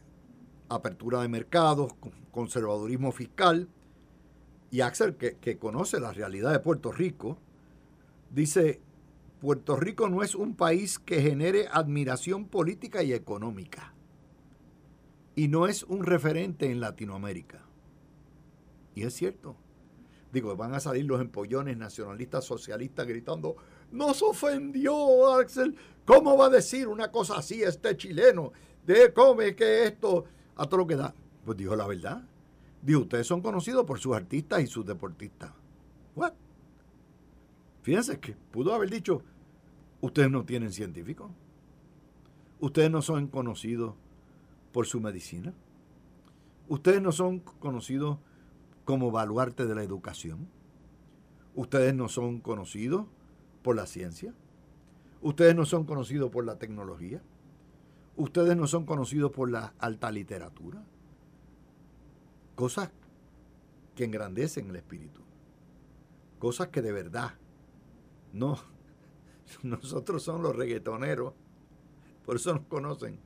apertura 0.68 1.22
de 1.22 1.28
mercados, 1.28 1.94
conservadurismo 2.30 3.12
fiscal, 3.12 3.68
y 4.70 4.80
Axel, 4.80 5.16
que, 5.16 5.36
que 5.36 5.58
conoce 5.58 6.00
la 6.00 6.12
realidad 6.12 6.52
de 6.52 6.60
Puerto 6.60 6.92
Rico, 6.92 7.38
dice, 8.30 8.80
Puerto 9.40 9.76
Rico 9.76 10.08
no 10.08 10.22
es 10.22 10.34
un 10.34 10.56
país 10.56 10.98
que 10.98 11.22
genere 11.22 11.68
admiración 11.70 12.46
política 12.46 13.02
y 13.02 13.12
económica, 13.12 13.94
y 15.34 15.48
no 15.48 15.66
es 15.66 15.82
un 15.84 16.04
referente 16.04 16.70
en 16.70 16.80
Latinoamérica. 16.80 17.62
Y 18.94 19.02
es 19.02 19.14
cierto. 19.14 19.56
Digo, 20.36 20.54
van 20.54 20.74
a 20.74 20.80
salir 20.80 21.06
los 21.06 21.18
empollones 21.18 21.78
nacionalistas 21.78 22.44
socialistas 22.44 23.06
gritando, 23.06 23.56
nos 23.90 24.22
ofendió 24.22 25.32
Axel, 25.32 25.74
¿cómo 26.04 26.36
va 26.36 26.48
a 26.48 26.50
decir 26.50 26.88
una 26.88 27.10
cosa 27.10 27.38
así 27.38 27.62
este 27.62 27.96
chileno? 27.96 28.52
De 28.84 29.14
come 29.14 29.56
que 29.56 29.84
esto, 29.84 30.26
a 30.56 30.66
todo 30.66 30.80
lo 30.80 30.86
que 30.86 30.96
da. 30.96 31.14
Pues 31.42 31.56
dijo 31.56 31.74
la 31.74 31.86
verdad. 31.86 32.22
Dijo, 32.82 33.00
ustedes 33.00 33.26
son 33.26 33.40
conocidos 33.40 33.86
por 33.86 33.98
sus 33.98 34.14
artistas 34.14 34.60
y 34.60 34.66
sus 34.66 34.84
deportistas. 34.84 35.52
What? 36.14 36.34
Fíjense 37.80 38.20
que 38.20 38.36
pudo 38.50 38.74
haber 38.74 38.90
dicho, 38.90 39.22
ustedes 40.02 40.30
no 40.30 40.44
tienen 40.44 40.70
científicos. 40.70 41.30
Ustedes 42.60 42.90
no 42.90 43.00
son 43.00 43.28
conocidos 43.28 43.94
por 44.70 44.84
su 44.86 45.00
medicina. 45.00 45.54
Ustedes 46.68 47.00
no 47.00 47.10
son 47.10 47.38
conocidos 47.38 48.18
como 48.86 49.10
baluarte 49.10 49.66
de 49.66 49.74
la 49.74 49.82
educación. 49.82 50.48
Ustedes 51.56 51.92
no 51.92 52.08
son 52.08 52.40
conocidos 52.40 53.06
por 53.62 53.74
la 53.74 53.84
ciencia. 53.84 54.32
Ustedes 55.20 55.56
no 55.56 55.66
son 55.66 55.84
conocidos 55.84 56.30
por 56.30 56.46
la 56.46 56.56
tecnología. 56.56 57.20
Ustedes 58.16 58.56
no 58.56 58.68
son 58.68 58.86
conocidos 58.86 59.32
por 59.32 59.50
la 59.50 59.74
alta 59.80 60.10
literatura. 60.12 60.84
Cosas 62.54 62.90
que 63.96 64.04
engrandecen 64.04 64.70
el 64.70 64.76
espíritu. 64.76 65.20
Cosas 66.38 66.68
que 66.68 66.80
de 66.80 66.92
verdad 66.92 67.34
no. 68.32 68.56
Nosotros 69.64 70.22
somos 70.22 70.42
los 70.42 70.54
reggaetoneros. 70.54 71.34
Por 72.24 72.36
eso 72.36 72.54
nos 72.54 72.66
conocen. 72.66 73.18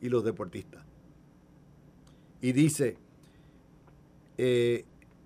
Y 0.00 0.08
los 0.08 0.24
deportistas. 0.24 0.84
Y 2.40 2.52
dice, 2.52 2.96
eh, 4.36 4.84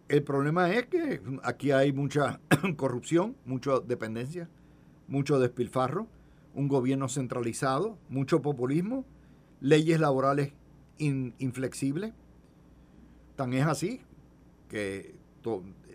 el 0.09 0.23
problema 0.23 0.73
es 0.73 0.87
que 0.87 1.21
aquí 1.43 1.71
hay 1.71 1.93
mucha 1.93 2.41
corrupción, 2.77 3.37
mucha 3.45 3.81
dependencia, 3.81 4.49
mucho 5.07 5.39
despilfarro, 5.39 6.07
un 6.55 6.69
gobierno 6.69 7.09
centralizado, 7.09 7.99
mucho 8.09 8.43
populismo, 8.43 9.05
leyes 9.61 10.01
laborales 10.01 10.53
inflexibles. 10.99 12.13
Tan 13.37 13.53
es 13.53 13.67
así 13.67 14.01
que 14.69 15.15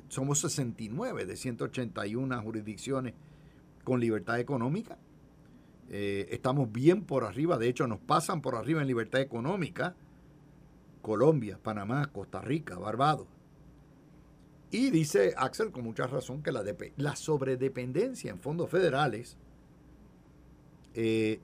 somos 0.08 0.39
69 0.39 1.25
de 1.25 1.36
181 1.36 2.41
jurisdicciones 2.41 3.13
con 3.84 4.00
libertad 4.00 4.39
económica. 4.39 4.98
Eh, 5.89 6.27
estamos 6.32 6.72
bien 6.72 7.03
por 7.03 7.24
arriba, 7.24 7.58
de 7.58 7.67
hecho 7.67 7.88
nos 7.88 8.00
pasan 8.00 8.41
por 8.41 8.55
arriba 8.55 8.82
en 8.82 8.88
libertad 8.88 9.22
económica 9.22 9.96
Colombia, 11.01 11.60
Panamá, 11.62 12.08
Costa 12.08 12.41
Rica, 12.41 12.79
Barbados. 12.79 13.27
Y 14.73 14.89
dice 14.89 15.35
Axel 15.37 15.71
con 15.71 15.83
mucha 15.83 16.07
razón 16.07 16.41
que 16.41 16.51
la, 16.51 17.15
sobredependencia 17.15 18.31
en 18.31 18.39
fondos 18.39 18.71
federales 18.71 19.37
eh, 20.95 21.41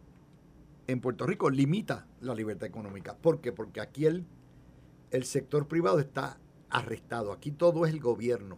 en 0.87 0.99
Puerto 0.99 1.27
Rico 1.27 1.51
limita 1.51 2.07
la 2.21 2.33
libertad 2.33 2.67
económica. 2.67 3.15
¿Por 3.15 3.39
qué? 3.39 3.51
Porque 3.51 3.81
aquí 3.81 4.07
el, 4.07 4.25
el 5.11 5.25
sector 5.25 5.67
privado 5.67 5.99
está 5.99 6.39
arrestado. 6.71 7.31
Aquí 7.31 7.51
todo 7.51 7.85
es 7.85 7.93
el 7.93 7.99
gobierno. 7.99 8.57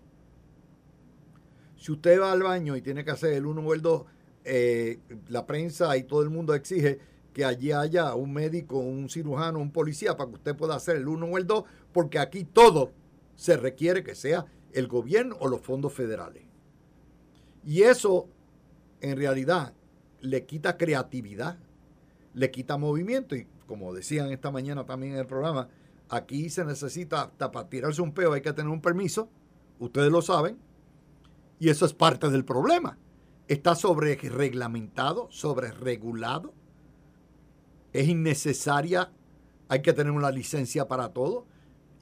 Si 1.75 1.91
usted 1.91 2.21
va 2.21 2.31
al 2.31 2.41
baño 2.41 2.77
y 2.77 2.81
tiene 2.81 3.03
que 3.03 3.11
hacer 3.11 3.33
el 3.33 3.47
uno 3.47 3.59
o 3.59 3.73
el 3.73 3.81
2, 3.81 4.05
eh, 4.45 4.99
la 5.27 5.45
prensa 5.45 5.97
y 5.97 6.03
todo 6.03 6.21
el 6.21 6.29
mundo 6.29 6.53
exige 6.53 6.97
que 7.33 7.43
allí 7.43 7.73
haya 7.73 8.15
un 8.15 8.31
médico, 8.31 8.77
un 8.77 9.09
cirujano, 9.09 9.59
un 9.59 9.73
policía 9.73 10.15
para 10.15 10.29
que 10.29 10.35
usted 10.35 10.55
pueda 10.55 10.75
hacer 10.75 10.95
el 10.95 11.09
uno 11.09 11.25
o 11.25 11.37
el 11.37 11.45
2, 11.45 11.65
porque 11.91 12.19
aquí 12.19 12.45
todo 12.45 12.93
se 13.35 13.57
requiere 13.57 14.01
que 14.01 14.15
sea 14.15 14.45
el 14.73 14.87
gobierno 14.87 15.37
o 15.39 15.47
los 15.47 15.61
fondos 15.61 15.93
federales. 15.93 16.43
Y 17.65 17.83
eso, 17.83 18.27
en 19.01 19.17
realidad, 19.17 19.73
le 20.21 20.45
quita 20.45 20.77
creatividad, 20.77 21.57
le 22.33 22.51
quita 22.51 22.77
movimiento. 22.77 23.35
Y 23.35 23.47
como 23.67 23.93
decían 23.93 24.31
esta 24.31 24.51
mañana 24.51 24.85
también 24.85 25.13
en 25.13 25.19
el 25.19 25.27
programa, 25.27 25.69
aquí 26.09 26.49
se 26.49 26.65
necesita, 26.65 27.23
hasta 27.23 27.51
para 27.51 27.69
tirarse 27.69 28.01
un 28.01 28.13
peo 28.13 28.33
hay 28.33 28.41
que 28.41 28.53
tener 28.53 28.71
un 28.71 28.81
permiso, 28.81 29.29
ustedes 29.79 30.11
lo 30.11 30.21
saben, 30.21 30.57
y 31.59 31.69
eso 31.69 31.85
es 31.85 31.93
parte 31.93 32.29
del 32.29 32.43
problema. 32.43 32.97
Está 33.47 33.75
sobre 33.75 34.15
reglamentado, 34.15 35.29
es 37.93 38.07
innecesaria, 38.07 39.11
hay 39.67 39.81
que 39.81 39.93
tener 39.93 40.11
una 40.11 40.31
licencia 40.31 40.87
para 40.87 41.09
todo. 41.09 41.45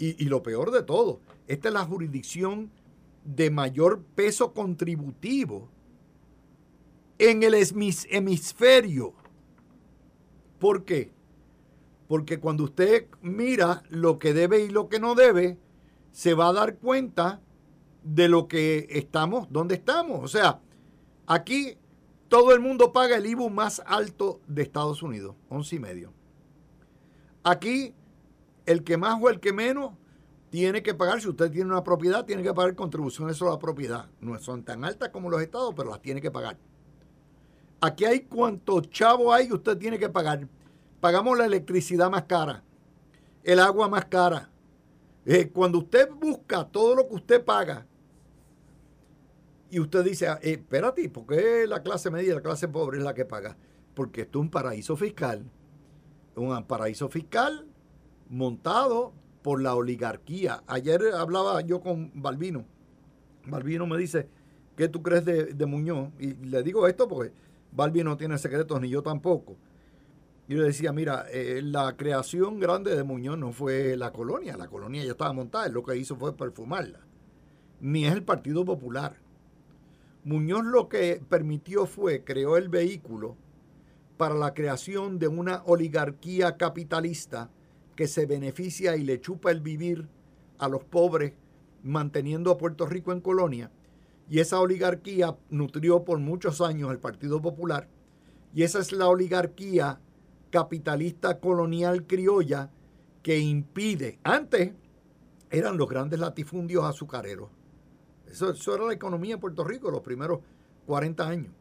Y, 0.02 0.24
lo 0.26 0.42
peor 0.42 0.72
de 0.72 0.82
todo, 0.82 1.20
esta 1.50 1.70
es 1.70 1.74
la 1.74 1.84
jurisdicción 1.84 2.72
de 3.26 3.50
mayor 3.50 4.04
peso 4.04 4.54
contributivo 4.54 5.68
en 7.18 7.42
el 7.42 7.56
hemisferio. 7.56 9.16
¿Por 10.60 10.86
qué? 10.86 11.12
Porque 12.08 12.40
cuando 12.40 12.66
usted 12.66 13.08
mira 13.24 13.82
lo 13.90 14.20
que 14.20 14.36
debe 14.36 14.62
y 14.64 14.70
lo 14.70 14.90
que 14.90 15.00
no 15.00 15.16
debe, 15.16 15.58
se 16.12 16.36
va 16.36 16.50
a 16.50 16.54
dar 16.54 16.78
cuenta 16.78 17.42
de 18.04 18.30
lo 18.30 18.48
que 18.48 18.86
estamos, 18.92 19.48
dónde 19.50 19.74
estamos. 19.74 20.24
O 20.24 20.28
sea, 20.28 20.62
aquí 21.26 21.78
todo 22.28 22.54
el 22.54 22.60
mundo 22.60 22.94
paga 22.94 23.18
el 23.18 23.26
IBU 23.26 23.50
más 23.50 23.82
alto 23.88 24.40
de 24.48 24.62
Estados 24.62 25.02
Unidos, 25.02 25.36
11 25.50 25.76
y 25.76 25.80
medio. 25.80 26.14
Aquí, 27.44 27.96
el 28.68 28.84
que 28.84 28.98
más 28.98 29.20
o 29.20 29.30
el 29.32 29.40
que 29.40 29.52
menos 29.52 29.94
tiene 30.50 30.82
que 30.82 30.94
pagar, 30.94 31.22
si 31.22 31.28
usted 31.28 31.52
tiene 31.52 31.70
una 31.70 31.84
propiedad, 31.84 32.26
tiene 32.26 32.44
que 32.44 32.54
pagar 32.54 32.76
contribuciones 32.76 33.38
sobre 33.38 33.54
la 33.54 33.60
propiedad. 33.60 34.10
No 34.20 34.38
son 34.40 34.64
tan 34.64 34.84
altas 34.84 35.10
como 35.10 35.30
los 35.30 35.42
estados, 35.42 35.74
pero 35.76 35.90
las 35.90 36.02
tiene 36.02 36.22
que 36.22 36.32
pagar. 36.32 36.58
Aquí 37.82 38.06
hay 38.06 38.22
cuánto 38.22 38.82
chavo 38.82 39.32
hay 39.32 39.48
que 39.48 39.54
usted 39.54 39.78
tiene 39.78 40.00
que 40.00 40.10
pagar. 40.10 40.48
Pagamos 41.00 41.38
la 41.38 41.46
electricidad 41.46 42.10
más 42.10 42.24
cara, 42.24 42.64
el 43.44 43.60
agua 43.60 43.88
más 43.88 44.06
cara. 44.06 44.50
Eh, 45.26 45.50
cuando 45.50 45.78
usted 45.78 46.10
busca 46.10 46.66
todo 46.66 46.96
lo 46.96 47.08
que 47.08 47.16
usted 47.16 47.46
paga, 47.46 47.86
y 49.72 49.80
usted 49.80 50.04
dice, 50.04 50.28
ah, 50.28 50.40
eh, 50.42 50.54
espérate, 50.54 51.08
¿por 51.10 51.28
qué 51.28 51.66
la 51.68 51.84
clase 51.84 52.10
media 52.10 52.32
y 52.32 52.36
la 52.36 52.42
clase 52.42 52.68
pobre 52.68 52.98
es 52.98 53.04
la 53.04 53.14
que 53.14 53.26
paga? 53.26 53.56
Porque 53.94 54.22
esto 54.22 54.40
es 54.40 54.44
un 54.44 54.50
paraíso 54.50 54.96
fiscal. 54.96 55.46
Un 56.36 56.64
paraíso 56.64 57.10
fiscal 57.10 57.68
montado 58.30 59.14
por 59.42 59.62
la 59.62 59.76
oligarquía. 59.76 60.64
Ayer 60.68 61.02
hablaba 61.16 61.62
yo 61.62 61.82
con 61.82 62.12
Balbino. 62.14 62.66
Balbino 63.46 63.88
me 63.88 63.98
dice, 63.98 64.28
¿qué 64.76 64.88
tú 64.88 65.02
crees 65.02 65.26
de, 65.26 65.66
Muñoz? 65.66 66.10
Y 66.20 66.34
le 66.34 66.64
digo 66.64 66.88
esto 66.88 67.08
porque 67.08 67.32
Balbino 67.72 68.12
no 68.12 68.18
tiene 68.18 68.38
secretos, 68.38 68.80
ni 68.82 68.90
yo 68.90 69.02
tampoco. 69.02 69.56
Y 70.48 70.56
le 70.56 70.64
decía, 70.64 70.92
mira, 70.92 71.26
eh, 71.32 71.62
la 71.64 71.96
creación 71.96 72.60
grande 72.60 72.96
de 72.96 73.04
Muñoz 73.04 73.38
no 73.38 73.52
fue 73.52 73.96
la 73.96 74.12
colonia, 74.12 74.58
la 74.58 74.68
colonia 74.68 75.04
ya 75.04 75.12
estaba 75.12 75.32
montada, 75.32 75.70
lo 75.70 75.84
que 75.84 75.96
hizo 75.96 76.16
fue 76.16 76.36
perfumarla. 76.36 77.00
Ni 77.82 78.06
es 78.06 78.14
el 78.14 78.24
Partido 78.24 78.66
Popular. 78.66 79.18
Muñoz 80.24 80.66
lo 80.66 80.90
que 80.90 81.22
permitió 81.30 81.86
fue, 81.86 82.24
creó 82.24 82.58
el 82.58 82.68
vehículo 82.68 83.38
para 84.18 84.36
la 84.36 84.54
creación 84.54 85.18
de 85.18 85.30
una 85.30 85.64
oligarquía 85.66 86.58
capitalista 86.58 87.50
que 88.00 88.08
se 88.08 88.26
beneficia 88.26 88.96
y 88.96 89.04
le 89.04 89.20
chupa 89.20 89.52
el 89.52 89.60
vivir 89.60 90.08
a 90.58 90.70
los 90.70 90.86
pobres, 90.86 91.34
manteniendo 91.84 92.50
a 92.50 92.58
Puerto 92.58 92.86
Rico 92.86 93.12
en 93.12 93.20
colonia. 93.20 93.72
Y 94.30 94.40
esa 94.40 94.62
oligarquía 94.62 95.36
nutrió 95.50 96.06
por 96.06 96.18
muchos 96.20 96.62
años 96.62 96.92
el 96.92 97.00
Partido 97.00 97.42
Popular. 97.42 97.90
Y 98.54 98.64
esa 98.64 98.80
es 98.80 98.94
la 98.94 99.10
oligarquía 99.10 100.00
capitalista 100.50 101.42
colonial 101.42 102.08
criolla 102.08 102.72
que 103.22 103.38
impide. 103.40 104.18
Antes 104.24 104.72
eran 105.50 105.76
los 105.78 105.90
grandes 105.90 106.22
latifundios 106.22 106.86
azucareros. 106.86 107.50
Eso, 108.32 108.54
era 108.74 108.86
la 108.86 108.94
economía 108.94 109.34
en 109.34 109.42
Puerto 109.42 109.66
Rico 109.66 109.92
los 109.92 110.04
primeros 110.04 110.40
40 110.86 111.28
años. 111.28 111.54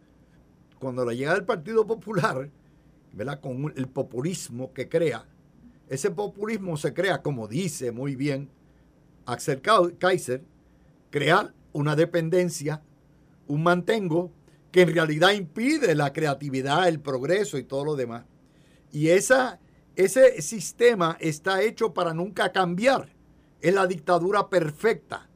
Cuando 0.78 1.04
la 1.04 1.14
llegada 1.14 1.34
del 1.34 1.46
Partido 1.46 1.84
Popular, 1.84 2.48
¿verdad? 3.12 3.40
con 3.40 3.72
el 3.74 3.88
populismo 3.88 4.72
que 4.72 4.88
crea, 4.88 5.26
ese 5.88 6.10
populismo 6.10 6.76
se 6.76 6.92
crea, 6.92 7.22
como 7.22 7.48
dice 7.48 7.92
muy 7.92 8.14
bien 8.14 8.50
Axel 9.26 9.60
Kaiser, 9.98 10.42
crear 11.10 11.52
una 11.72 11.96
dependencia, 11.96 12.82
un 13.46 13.62
mantengo 13.62 14.30
que 14.70 14.82
en 14.82 14.94
realidad 14.94 15.32
impide 15.32 15.94
la 15.94 16.12
creatividad, 16.12 16.88
el 16.88 17.00
progreso 17.00 17.58
y 17.58 17.64
todo 17.64 17.84
lo 17.84 17.96
demás. 17.96 18.24
Y 18.92 19.08
esa, 19.08 19.60
ese 19.96 20.40
sistema 20.42 21.16
está 21.20 21.62
hecho 21.62 21.92
para 21.92 22.14
nunca 22.14 22.52
cambiar. 22.52 23.08
Es 23.60 23.74
la 23.74 23.86
dictadura 23.86 24.48
perfecta. 24.48 25.28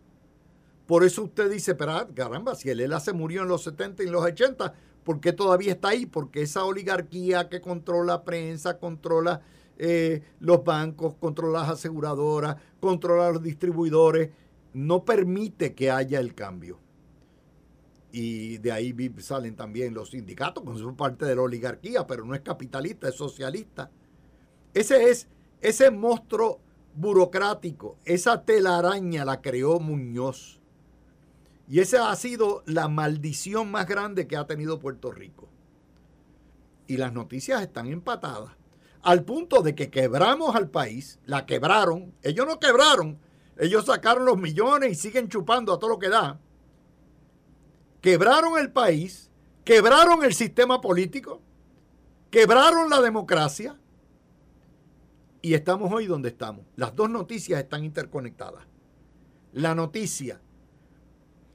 Por 0.87 1.05
eso 1.05 1.25
usted 1.25 1.51
dice, 1.51 1.75
pero 1.75 1.93
ah, 1.93 2.09
caramba, 2.15 2.55
si 2.55 2.69
el 2.71 2.81
ELA 2.81 3.01
se 3.01 3.13
murió 3.13 3.43
en 3.43 3.49
los 3.49 3.65
70 3.65 4.03
y 4.03 4.07
los 4.07 4.23
80, 4.23 4.75
¿por 5.05 5.21
qué 5.21 5.33
todavía 5.33 5.73
está 5.73 5.89
ahí? 5.89 6.07
Porque 6.07 6.43
esa 6.43 6.65
oligarquía 6.65 7.49
que 7.49 7.61
controla 7.61 8.25
prensa, 8.25 8.79
controla 8.79 9.43
eh, 9.79 10.23
los 10.41 10.65
bancos, 10.65 11.15
controla 11.15 11.61
las 11.61 11.71
aseguradoras, 11.71 12.57
controla 12.81 13.31
los 13.31 13.43
distribuidores, 13.43 14.31
no 14.75 15.05
permite 15.05 15.75
que 15.75 15.91
haya 15.91 16.21
el 16.21 16.35
cambio. 16.35 16.79
Y 18.11 18.59
de 18.59 18.73
ahí 18.73 18.95
salen 19.19 19.57
también 19.57 19.95
los 19.95 20.11
sindicatos, 20.11 20.63
que 20.65 20.79
son 20.79 20.97
parte 20.97 21.25
de 21.25 21.35
la 21.35 21.43
oligarquía, 21.43 22.07
pero 22.07 22.25
no 22.25 22.35
es 22.35 22.43
capitalista, 22.43 23.09
es 23.09 23.15
socialista. 23.15 23.91
Ese 24.75 25.11
es 25.11 25.29
ese 25.63 25.91
monstruo 25.91 26.61
burocrático, 26.95 27.97
esa 28.05 28.45
telaraña 28.45 29.25
la 29.25 29.41
creó 29.41 29.79
Muñoz. 29.81 30.61
Y 31.69 31.79
esa 31.79 32.11
ha 32.11 32.17
sido 32.17 32.63
la 32.67 32.89
maldición 32.89 33.71
más 33.71 33.87
grande 33.87 34.27
que 34.27 34.37
ha 34.37 34.47
tenido 34.47 34.79
Puerto 34.79 35.11
Rico. 35.13 35.49
Y 36.87 36.97
las 36.97 37.13
noticias 37.13 37.63
están 37.63 37.87
empatadas 37.87 38.51
al 39.03 39.25
punto 39.25 39.63
de 39.63 39.75
que 39.75 39.91
quebramos 39.91 40.55
al 40.55 40.71
país, 40.71 41.19
la 41.27 41.45
quebraron, 41.45 42.15
ellos 42.23 42.47
no 42.47 42.61
quebraron, 42.61 43.19
ellos 43.59 43.87
sacaron 43.87 44.25
los 44.25 44.39
millones 44.39 44.93
y 44.93 44.95
siguen 44.95 45.29
chupando 45.29 45.73
a 45.73 45.79
todo 45.79 45.91
lo 45.91 45.99
que 45.99 46.09
da. 46.09 46.41
Quebraron 48.01 48.59
el 48.59 48.73
país, 48.73 49.31
quebraron 49.65 50.25
el 50.25 50.35
sistema 50.35 50.81
político, 50.81 51.41
quebraron 52.31 52.91
la 52.91 53.01
democracia 53.01 53.79
y 55.41 55.55
estamos 55.55 55.93
hoy 55.93 56.07
donde 56.07 56.29
estamos. 56.29 56.65
Las 56.77 56.95
dos 56.95 57.11
noticias 57.11 57.61
están 57.61 57.85
interconectadas. 57.85 58.65
La 59.53 59.75
noticia 59.75 60.41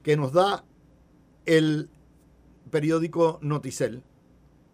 que 0.04 0.16
nos 0.18 0.34
da 0.34 0.66
el 1.46 1.90
periódico 2.70 3.40
Noticel 3.42 4.04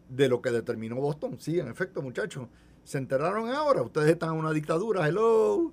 de 0.10 0.28
lo 0.28 0.42
que 0.42 0.52
determinó 0.52 0.96
Boston. 0.96 1.38
Sí, 1.40 1.60
en 1.60 1.68
efecto, 1.70 2.02
muchachos, 2.02 2.48
se 2.84 2.98
enteraron 2.98 3.50
ahora. 3.50 3.82
Ustedes 3.82 4.12
están 4.12 4.34
en 4.34 4.40
una 4.40 4.52
dictadura, 4.52 5.08
hello. 5.08 5.72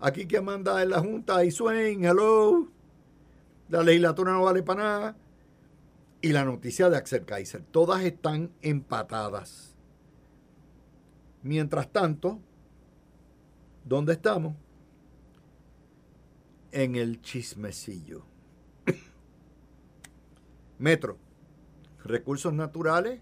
Aquí 0.00 0.26
quien 0.26 0.44
manda 0.44 0.82
en 0.82 0.90
la 0.90 1.00
Junta 1.00 1.44
y 1.44 1.50
Swain, 1.50 2.04
hello. 2.04 2.68
La 3.68 3.82
legislatura 3.82 4.32
no 4.32 4.44
vale 4.44 4.62
para 4.62 4.82
nada. 4.82 5.16
Y 6.20 6.32
la 6.32 6.44
noticia 6.44 6.88
de 6.88 6.96
Axel 6.96 7.24
Kaiser. 7.24 7.62
Todas 7.70 8.02
están 8.02 8.52
empatadas. 8.62 9.76
Mientras 11.42 11.92
tanto, 11.92 12.40
¿dónde 13.84 14.14
estamos? 14.14 14.54
En 16.72 16.96
el 16.96 17.20
chismecillo. 17.22 18.24
Metro. 20.78 21.18
Recursos 22.04 22.52
naturales 22.52 23.20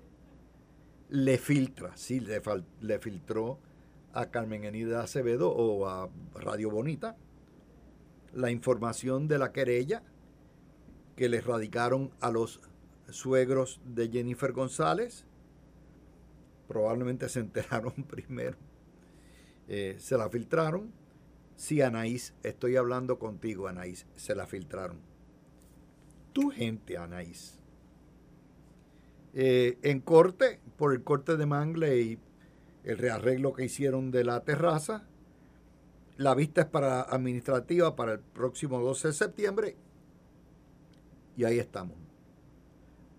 le 1.08 1.38
filtra, 1.38 1.96
sí, 1.96 2.20
le, 2.20 2.42
le 2.80 2.98
filtró 2.98 3.58
a 4.12 4.30
Carmen 4.30 4.64
Enida 4.64 5.02
Acevedo 5.02 5.50
o 5.50 5.86
a 5.86 6.08
Radio 6.34 6.70
Bonita 6.70 7.16
la 8.34 8.50
información 8.50 9.28
de 9.28 9.38
la 9.38 9.52
querella 9.52 10.02
que 11.16 11.28
le 11.28 11.40
radicaron 11.40 12.10
a 12.20 12.30
los 12.30 12.60
suegros 13.10 13.80
de 13.84 14.08
Jennifer 14.08 14.52
González. 14.52 15.24
Probablemente 16.66 17.28
se 17.28 17.40
enteraron 17.40 17.92
primero. 18.08 18.56
Eh, 19.68 19.96
se 19.98 20.18
la 20.18 20.28
filtraron. 20.28 20.92
Sí, 21.56 21.80
Anaís, 21.80 22.34
estoy 22.42 22.76
hablando 22.76 23.18
contigo, 23.18 23.68
Anaís. 23.68 24.06
Se 24.16 24.34
la 24.34 24.46
filtraron. 24.46 24.98
Tu 26.32 26.50
gente, 26.50 26.98
Anaís. 26.98 27.60
Eh, 29.36 29.78
en 29.82 30.00
corte, 30.00 30.60
por 30.76 30.92
el 30.92 31.02
corte 31.02 31.36
de 31.36 31.44
Mangle 31.44 32.00
y 32.00 32.18
el 32.84 32.98
rearreglo 32.98 33.52
que 33.52 33.64
hicieron 33.64 34.12
de 34.12 34.22
la 34.22 34.44
terraza, 34.44 35.08
la 36.16 36.36
vista 36.36 36.60
es 36.62 36.66
para 36.68 37.02
administrativa 37.02 37.96
para 37.96 38.12
el 38.12 38.20
próximo 38.20 38.80
12 38.80 39.08
de 39.08 39.14
septiembre 39.14 39.76
y 41.36 41.44
ahí 41.44 41.58
estamos. 41.58 41.96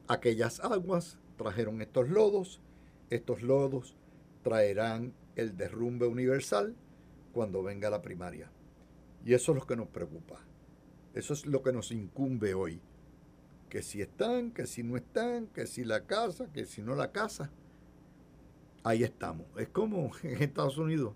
Aquellas 0.07 0.61
aguas 0.61 1.19
trajeron 1.37 1.81
estos 1.81 2.07
lodos, 2.07 2.61
estos 3.09 3.41
lodos 3.41 3.97
traerán 4.41 5.13
el 5.35 5.57
derrumbe 5.57 6.07
universal 6.07 6.75
cuando 7.33 7.61
venga 7.61 7.89
la 7.89 8.01
primaria. 8.01 8.49
Y 9.25 9.33
eso 9.33 9.51
es 9.51 9.57
lo 9.57 9.65
que 9.65 9.75
nos 9.75 9.89
preocupa. 9.89 10.39
Eso 11.13 11.33
es 11.33 11.45
lo 11.45 11.61
que 11.61 11.73
nos 11.73 11.91
incumbe 11.91 12.53
hoy 12.53 12.79
que 13.69 13.81
si 13.81 14.01
están, 14.01 14.51
que 14.51 14.67
si 14.67 14.83
no 14.83 14.95
están, 14.95 15.47
que 15.47 15.67
si 15.67 15.83
la 15.83 16.05
casa, 16.05 16.51
que 16.51 16.65
si 16.65 16.81
no 16.81 16.95
la 16.95 17.11
casa. 17.11 17.51
Ahí 18.83 19.03
estamos. 19.03 19.47
Es 19.57 19.69
como 19.69 20.11
en 20.23 20.41
Estados 20.41 20.77
Unidos. 20.77 21.13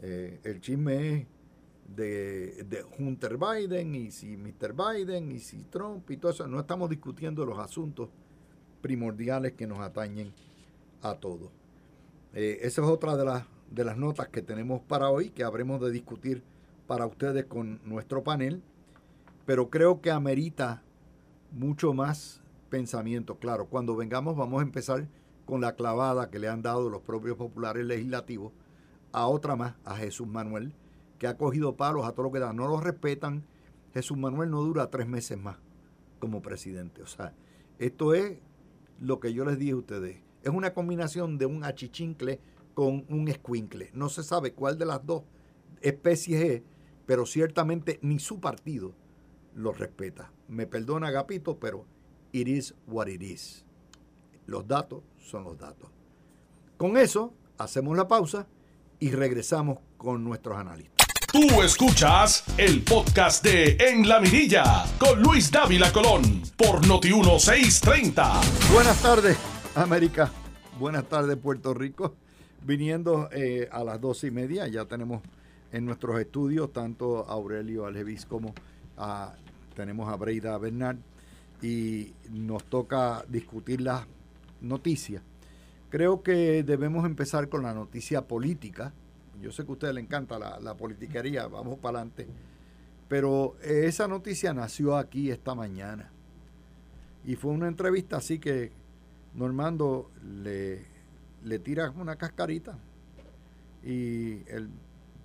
Eh, 0.00 0.40
el 0.44 0.60
chisme 0.60 1.14
es 1.14 1.26
de, 1.96 2.64
de, 2.64 2.84
Hunter 2.98 3.38
Biden 3.38 3.94
y 3.94 4.10
si 4.10 4.36
Mr. 4.36 4.74
Biden 4.74 5.32
y 5.32 5.38
si 5.38 5.64
Trump 5.64 6.10
y 6.10 6.16
todo 6.16 6.32
eso. 6.32 6.46
No 6.46 6.60
estamos 6.60 6.90
discutiendo 6.90 7.44
los 7.44 7.58
asuntos 7.58 8.10
primordiales 8.80 9.52
que 9.52 9.66
nos 9.66 9.80
atañen 9.80 10.32
a 11.02 11.14
todos. 11.14 11.50
Eh, 12.34 12.58
esa 12.62 12.82
es 12.82 12.88
otra 12.88 13.16
de 13.16 13.24
las, 13.24 13.44
de 13.70 13.84
las 13.84 13.96
notas 13.96 14.28
que 14.28 14.42
tenemos 14.42 14.82
para 14.82 15.10
hoy, 15.10 15.30
que 15.30 15.44
habremos 15.44 15.80
de 15.80 15.90
discutir 15.90 16.42
para 16.86 17.06
ustedes 17.06 17.44
con 17.44 17.80
nuestro 17.84 18.24
panel. 18.24 18.62
Pero 19.46 19.70
creo 19.70 20.00
que 20.00 20.10
amerita 20.10 20.82
mucho 21.54 21.94
más 21.94 22.42
pensamiento. 22.68 23.38
Claro, 23.38 23.66
cuando 23.66 23.96
vengamos 23.96 24.36
vamos 24.36 24.60
a 24.60 24.64
empezar 24.64 25.08
con 25.46 25.60
la 25.60 25.74
clavada 25.74 26.30
que 26.30 26.38
le 26.38 26.48
han 26.48 26.62
dado 26.62 26.90
los 26.90 27.02
propios 27.02 27.36
populares 27.36 27.84
legislativos 27.84 28.52
a 29.12 29.26
otra 29.26 29.56
más, 29.56 29.74
a 29.84 29.96
Jesús 29.96 30.26
Manuel, 30.26 30.72
que 31.18 31.26
ha 31.26 31.36
cogido 31.36 31.76
palos 31.76 32.04
a 32.04 32.12
todo 32.12 32.24
lo 32.24 32.32
que 32.32 32.40
da. 32.40 32.52
No 32.52 32.66
lo 32.66 32.80
respetan. 32.80 33.44
Jesús 33.92 34.16
Manuel 34.16 34.50
no 34.50 34.62
dura 34.62 34.90
tres 34.90 35.06
meses 35.06 35.38
más 35.38 35.56
como 36.18 36.42
presidente. 36.42 37.02
O 37.02 37.06
sea, 37.06 37.32
esto 37.78 38.14
es 38.14 38.38
lo 39.00 39.20
que 39.20 39.32
yo 39.32 39.44
les 39.44 39.58
dije 39.58 39.72
a 39.72 39.76
ustedes. 39.76 40.18
Es 40.42 40.50
una 40.50 40.74
combinación 40.74 41.38
de 41.38 41.46
un 41.46 41.64
achichincle 41.64 42.40
con 42.74 43.04
un 43.08 43.28
escuincle. 43.28 43.90
No 43.94 44.08
se 44.08 44.24
sabe 44.24 44.52
cuál 44.52 44.78
de 44.78 44.86
las 44.86 45.06
dos 45.06 45.22
especies 45.80 46.42
es, 46.42 46.62
pero 47.06 47.24
ciertamente 47.24 47.98
ni 48.02 48.18
su 48.18 48.40
partido 48.40 48.94
lo 49.54 49.72
respeta. 49.72 50.30
Me 50.48 50.66
perdona 50.66 51.08
Agapito, 51.08 51.58
pero 51.58 51.86
it 52.32 52.48
is 52.48 52.74
what 52.86 53.08
it 53.08 53.22
is. 53.22 53.64
Los 54.46 54.66
datos 54.66 55.02
son 55.18 55.44
los 55.44 55.58
datos. 55.58 55.90
Con 56.76 56.96
eso, 56.96 57.32
hacemos 57.58 57.96
la 57.96 58.08
pausa 58.08 58.46
y 59.00 59.10
regresamos 59.10 59.78
con 59.96 60.24
nuestros 60.24 60.58
analistas. 60.58 61.06
Tú 61.32 61.62
escuchas 61.62 62.44
el 62.58 62.82
podcast 62.82 63.44
de 63.44 63.76
En 63.80 64.08
la 64.08 64.20
Mirilla 64.20 64.84
con 64.98 65.20
Luis 65.20 65.50
Dávila 65.50 65.92
Colón 65.92 66.42
por 66.56 66.82
Noti1630. 66.86 68.72
Buenas 68.72 69.02
tardes, 69.02 69.36
América. 69.74 70.30
Buenas 70.78 71.08
tardes, 71.08 71.36
Puerto 71.36 71.74
Rico. 71.74 72.14
Viniendo 72.62 73.28
eh, 73.32 73.68
a 73.72 73.82
las 73.82 74.00
doce 74.00 74.28
y 74.28 74.30
media, 74.30 74.68
ya 74.68 74.84
tenemos 74.84 75.22
en 75.72 75.84
nuestros 75.84 76.20
estudios 76.20 76.72
tanto 76.72 77.28
a 77.28 77.32
Aurelio 77.32 77.84
Aljevis 77.86 78.26
como 78.26 78.54
tenemos 79.74 80.08
a 80.08 80.16
Breida 80.16 80.56
Bernard 80.58 80.98
y 81.62 82.12
nos 82.30 82.64
toca 82.64 83.24
discutir 83.28 83.80
las 83.80 84.06
noticias. 84.60 85.22
Creo 85.90 86.22
que 86.22 86.62
debemos 86.62 87.06
empezar 87.06 87.48
con 87.48 87.62
la 87.62 87.72
noticia 87.72 88.22
política 88.22 88.92
yo 89.40 89.52
sé 89.52 89.64
que 89.64 89.70
a 89.70 89.72
ustedes 89.72 89.94
le 89.94 90.00
encanta 90.00 90.38
la, 90.38 90.74
politiquería, 90.74 91.46
vamos 91.46 91.78
para 91.78 91.98
adelante. 91.98 92.26
Pero 93.08 93.56
esa 93.62 94.08
noticia 94.08 94.54
nació 94.54 94.96
aquí 94.96 95.30
esta 95.30 95.54
mañana. 95.54 96.10
Y 97.26 97.36
fue 97.36 97.52
una 97.52 97.68
entrevista 97.68 98.16
así 98.16 98.38
que 98.38 98.72
Normando 99.34 100.12
le, 100.42 100.84
le 101.42 101.58
tira 101.58 101.90
una 101.90 102.16
cascarita. 102.16 102.78
Y 103.82 104.48
el 104.48 104.70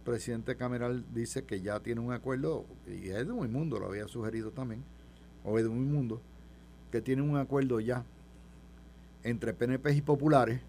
presidente 0.10 0.56
Cameral 0.56 1.06
dice 1.14 1.44
que 1.44 1.62
ya 1.62 1.82
tiene 1.82 2.02
un 2.02 2.12
acuerdo, 2.12 2.66
y 2.88 3.12
un 3.12 3.54
mundo, 3.54 3.78
lo 3.78 3.86
había 3.86 4.08
sugerido 4.08 4.50
también, 4.50 4.84
o 5.44 5.52
un 5.52 5.92
mundo, 5.92 6.20
que 6.92 7.00
tiene 7.00 7.22
un 7.22 7.38
acuerdo 7.38 7.80
ya 7.80 8.04
entre 9.24 9.54
PNP 9.54 9.94
y 9.94 10.02
populares 10.02 10.62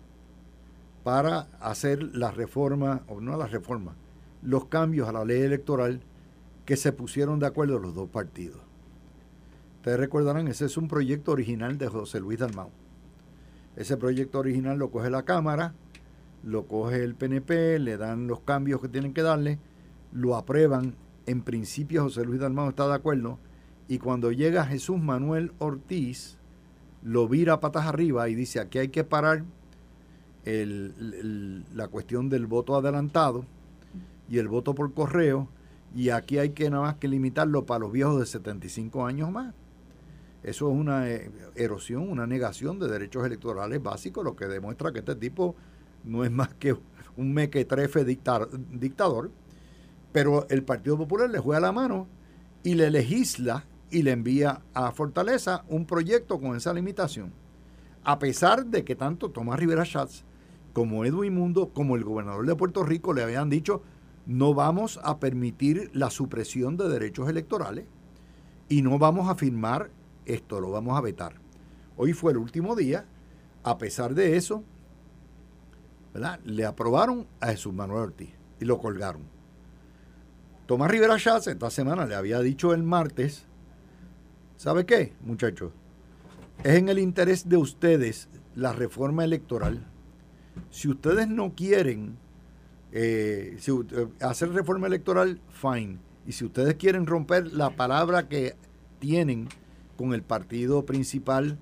para 1.04 1.48
hacer 1.58 2.02
la 2.14 2.30
reforma, 2.30 3.02
o 3.08 3.22
no 3.22 3.38
la 3.38 3.46
reforma, 3.46 3.94
los 4.42 4.66
cambios 4.66 5.08
a 5.08 5.12
la 5.12 5.24
ley 5.24 5.40
electoral 5.40 6.02
que 6.66 6.76
se 6.76 6.92
pusieron 6.92 7.38
de 7.38 7.46
acuerdo 7.46 7.78
los 7.78 7.94
dos 7.94 8.10
partidos. 8.10 8.60
Ustedes 9.76 10.00
recordarán, 10.00 10.48
ese 10.48 10.66
es 10.66 10.76
un 10.76 10.86
proyecto 10.86 11.32
original 11.32 11.78
de 11.78 11.88
José 11.88 12.20
Luis 12.20 12.40
Dalmau. 12.40 12.68
Ese 13.74 13.96
proyecto 13.96 14.38
original 14.38 14.78
lo 14.78 14.90
coge 14.90 15.08
la 15.08 15.22
Cámara, 15.22 15.72
lo 16.42 16.66
coge 16.66 17.02
el 17.02 17.14
PNP, 17.14 17.78
le 17.78 17.96
dan 17.96 18.26
los 18.26 18.40
cambios 18.40 18.80
que 18.80 18.88
tienen 18.88 19.12
que 19.12 19.22
darle, 19.22 19.58
lo 20.12 20.36
aprueban. 20.36 20.94
En 21.26 21.42
principio 21.42 22.02
José 22.02 22.24
Luis 22.24 22.40
Dalmau 22.40 22.70
está 22.70 22.88
de 22.88 22.94
acuerdo 22.94 23.38
y 23.88 23.98
cuando 23.98 24.32
llega 24.32 24.64
Jesús 24.64 24.98
Manuel 24.98 25.52
Ortiz, 25.58 26.38
lo 27.02 27.28
vira 27.28 27.60
patas 27.60 27.86
arriba 27.86 28.28
y 28.28 28.34
dice 28.34 28.60
aquí 28.60 28.78
hay 28.78 28.88
que 28.88 29.04
parar 29.04 29.44
la 30.44 31.88
cuestión 31.88 32.28
del 32.28 32.46
voto 32.46 32.76
adelantado 32.76 33.44
y 34.30 34.38
el 34.38 34.48
voto 34.48 34.74
por 34.74 34.94
correo, 34.94 35.48
y 35.94 36.10
aquí 36.10 36.38
hay 36.38 36.50
que 36.50 36.70
nada 36.70 36.84
más 36.84 36.94
que 36.96 37.08
limitarlo 37.08 37.66
para 37.66 37.80
los 37.80 37.92
viejos 37.92 38.20
de 38.20 38.26
75 38.26 39.04
años 39.04 39.30
más. 39.30 39.52
Eso 40.44 40.70
es 40.70 40.76
una 40.76 41.10
eh, 41.10 41.30
erosión, 41.56 42.08
una 42.08 42.26
negación 42.28 42.78
de 42.78 42.88
derechos 42.88 43.26
electorales 43.26 43.82
básicos, 43.82 44.24
lo 44.24 44.36
que 44.36 44.46
demuestra 44.46 44.92
que 44.92 45.00
este 45.00 45.16
tipo 45.16 45.56
no 46.04 46.24
es 46.24 46.30
más 46.30 46.54
que 46.54 46.76
un 47.16 47.32
mequetrefe 47.32 48.04
dictador, 48.04 49.30
pero 50.12 50.46
el 50.48 50.62
Partido 50.62 50.96
Popular 50.96 51.30
le 51.30 51.38
juega 51.38 51.60
la 51.60 51.72
mano 51.72 52.08
y 52.62 52.74
le 52.74 52.90
legisla 52.90 53.64
y 53.90 54.02
le 54.02 54.12
envía 54.12 54.62
a 54.74 54.92
Fortaleza 54.92 55.64
un 55.68 55.86
proyecto 55.86 56.40
con 56.40 56.56
esa 56.56 56.72
limitación. 56.72 57.32
A 58.04 58.18
pesar 58.18 58.66
de 58.66 58.84
que 58.84 58.96
tanto 58.96 59.30
Tomás 59.30 59.58
Rivera 59.58 59.84
Schatz 59.84 60.24
como 60.72 61.04
Edwin 61.04 61.34
Mundo, 61.34 61.70
como 61.74 61.96
el 61.96 62.04
gobernador 62.04 62.46
de 62.46 62.54
Puerto 62.54 62.84
Rico 62.84 63.12
le 63.12 63.22
habían 63.22 63.50
dicho, 63.50 63.82
no 64.26 64.54
vamos 64.54 65.00
a 65.02 65.18
permitir 65.18 65.90
la 65.92 66.10
supresión 66.10 66.76
de 66.76 66.88
derechos 66.88 67.28
electorales 67.28 67.86
y 68.68 68.82
no 68.82 68.98
vamos 68.98 69.28
a 69.28 69.34
firmar 69.34 69.90
esto, 70.24 70.60
lo 70.60 70.70
vamos 70.70 70.96
a 70.96 71.00
vetar. 71.00 71.34
Hoy 71.96 72.12
fue 72.12 72.32
el 72.32 72.38
último 72.38 72.76
día, 72.76 73.06
a 73.64 73.76
pesar 73.78 74.14
de 74.14 74.36
eso, 74.36 74.62
le 76.44 76.64
aprobaron 76.64 77.26
a 77.40 77.48
Jesús 77.48 77.72
Manuel 77.72 78.02
Ortiz 78.02 78.30
y 78.60 78.64
lo 78.64 78.78
colgaron. 78.78 79.22
Tomás 80.66 80.90
Rivera 80.90 81.16
Chávez 81.18 81.46
esta 81.46 81.70
semana 81.70 82.06
le 82.06 82.14
había 82.14 82.40
dicho 82.40 82.72
el 82.74 82.82
martes, 82.82 83.46
¿sabe 84.56 84.86
qué, 84.86 85.14
muchachos? 85.22 85.72
Es 86.62 86.76
en 86.76 86.88
el 86.88 86.98
interés 86.98 87.48
de 87.48 87.56
ustedes 87.56 88.28
la 88.54 88.72
reforma 88.72 89.24
electoral 89.24 89.86
si 90.70 90.88
ustedes 90.88 91.28
no 91.28 91.54
quieren 91.54 92.16
eh, 92.92 93.56
eh, 93.66 94.06
hacer 94.20 94.50
reforma 94.50 94.86
electoral, 94.86 95.40
fine. 95.48 95.98
Y 96.26 96.32
si 96.32 96.44
ustedes 96.44 96.74
quieren 96.74 97.06
romper 97.06 97.52
la 97.52 97.70
palabra 97.70 98.28
que 98.28 98.54
tienen 98.98 99.48
con 99.96 100.12
el 100.12 100.22
partido 100.22 100.84
principal, 100.84 101.58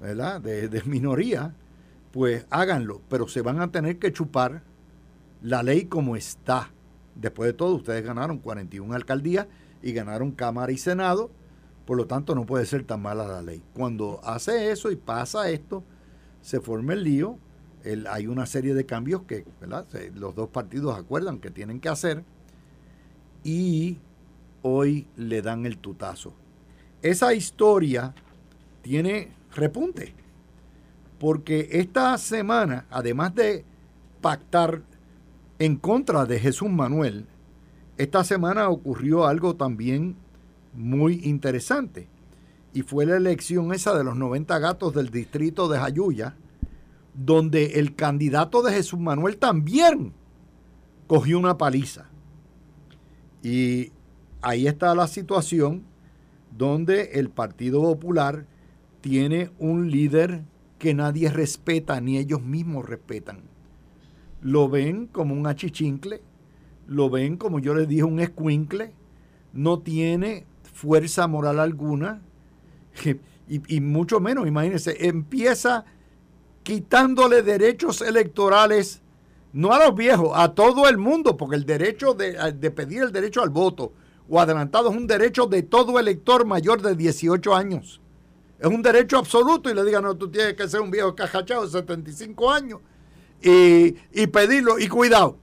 ¿verdad? 0.00 0.40
De, 0.40 0.68
de, 0.68 0.82
minoría, 0.84 1.54
pues 2.12 2.46
háganlo. 2.50 3.00
Pero 3.08 3.28
se 3.28 3.42
van 3.42 3.60
a 3.60 3.70
tener 3.70 3.98
que 3.98 4.12
chupar 4.12 4.62
la 5.42 5.62
ley 5.62 5.86
como 5.86 6.16
está. 6.16 6.70
Después 7.14 7.48
de 7.48 7.52
todo, 7.52 7.74
ustedes 7.74 8.04
ganaron 8.04 8.38
41 8.38 8.94
alcaldías 8.94 9.46
y 9.82 9.92
ganaron 9.92 10.32
Cámara 10.32 10.72
y 10.72 10.78
Senado. 10.78 11.30
Por 11.86 11.96
lo 11.96 12.06
tanto, 12.06 12.34
no 12.34 12.46
puede 12.46 12.66
ser 12.66 12.84
tan 12.84 13.02
mala 13.02 13.26
la 13.26 13.42
ley. 13.42 13.62
Cuando 13.74 14.20
hace 14.22 14.70
eso 14.70 14.90
y 14.90 14.96
pasa 14.96 15.50
esto, 15.50 15.82
se 16.40 16.60
forma 16.60 16.92
el 16.92 17.04
lío 17.04 17.38
hay 18.08 18.26
una 18.26 18.46
serie 18.46 18.74
de 18.74 18.86
cambios 18.86 19.22
que 19.22 19.44
los 20.14 20.34
dos 20.34 20.48
partidos 20.48 20.98
acuerdan 20.98 21.38
que 21.38 21.50
tienen 21.50 21.80
que 21.80 21.88
hacer 21.88 22.24
y 23.42 23.98
hoy 24.62 25.06
le 25.16 25.42
dan 25.42 25.66
el 25.66 25.78
tutazo. 25.78 26.34
Esa 27.02 27.32
historia 27.32 28.14
tiene 28.82 29.32
repunte, 29.54 30.14
porque 31.20 31.68
esta 31.72 32.16
semana, 32.16 32.86
además 32.90 33.34
de 33.34 33.66
pactar 34.22 34.80
en 35.58 35.76
contra 35.76 36.24
de 36.24 36.40
Jesús 36.40 36.70
Manuel, 36.70 37.26
esta 37.98 38.24
semana 38.24 38.70
ocurrió 38.70 39.26
algo 39.26 39.54
también 39.54 40.16
muy 40.72 41.20
interesante, 41.24 42.08
y 42.72 42.80
fue 42.80 43.04
la 43.04 43.18
elección 43.18 43.74
esa 43.74 43.94
de 43.94 44.02
los 44.02 44.16
90 44.16 44.58
gatos 44.60 44.94
del 44.94 45.10
distrito 45.10 45.68
de 45.68 45.78
Jayuya, 45.78 46.36
donde 47.12 47.78
el 47.80 47.94
candidato 47.94 48.62
de 48.62 48.72
Jesús 48.72 48.98
Manuel 48.98 49.36
también 49.36 50.14
cogió 51.06 51.38
una 51.38 51.58
paliza. 51.58 52.06
Y 53.42 53.92
ahí 54.40 54.66
está 54.66 54.94
la 54.94 55.06
situación 55.06 55.82
donde 56.56 57.10
el 57.14 57.28
Partido 57.28 57.82
Popular 57.82 58.46
tiene 59.02 59.50
un 59.58 59.90
líder 59.90 60.44
que 60.80 60.94
nadie 60.94 61.30
respeta, 61.30 62.00
ni 62.00 62.16
ellos 62.16 62.42
mismos 62.42 62.88
respetan. 62.88 63.42
Lo 64.40 64.68
ven 64.70 65.06
como 65.06 65.34
un 65.34 65.46
achichincle, 65.46 66.22
lo 66.88 67.10
ven 67.10 67.36
como 67.36 67.60
yo 67.60 67.74
les 67.74 67.86
dije, 67.86 68.02
un 68.02 68.18
escuincle, 68.18 68.94
no 69.52 69.80
tiene 69.80 70.46
fuerza 70.72 71.28
moral 71.28 71.60
alguna, 71.60 72.22
y, 73.46 73.80
mucho 73.80 74.20
menos, 74.20 74.46
imagínense, 74.46 74.96
empieza 75.06 75.84
quitándole 76.62 77.42
derechos 77.42 78.00
electorales, 78.00 79.02
no 79.52 79.72
a 79.72 79.84
los 79.84 79.94
viejos, 79.94 80.30
a 80.34 80.54
todo 80.54 80.88
el 80.88 80.96
mundo, 80.96 81.36
porque 81.36 81.56
el 81.56 81.66
derecho 81.66 82.14
de, 82.14 82.70
pedir 82.70 83.02
el 83.02 83.12
derecho 83.12 83.42
al 83.42 83.50
voto 83.50 83.92
o 84.30 84.40
adelantado 84.40 84.90
es 84.90 84.96
un 84.96 85.06
derecho 85.06 85.44
de 85.44 85.62
todo 85.62 85.98
elector 85.98 86.46
mayor 86.46 86.80
de 86.80 86.94
18 86.94 87.54
años. 87.54 88.00
Es 88.60 88.66
un 88.66 88.82
derecho 88.82 89.16
absoluto 89.18 89.70
y 89.70 89.74
le 89.74 89.84
digan, 89.84 90.04
no, 90.04 90.14
tú 90.16 90.30
tienes 90.30 90.54
que 90.54 90.68
ser 90.68 90.80
un 90.80 90.90
viejo 90.90 91.14
cajachado 91.14 91.64
de 91.64 91.70
75 91.70 92.50
años 92.50 92.80
y, 93.42 93.96
y 94.12 94.26
pedirlo. 94.26 94.78
Y 94.78 94.86
cuidado, 94.86 95.38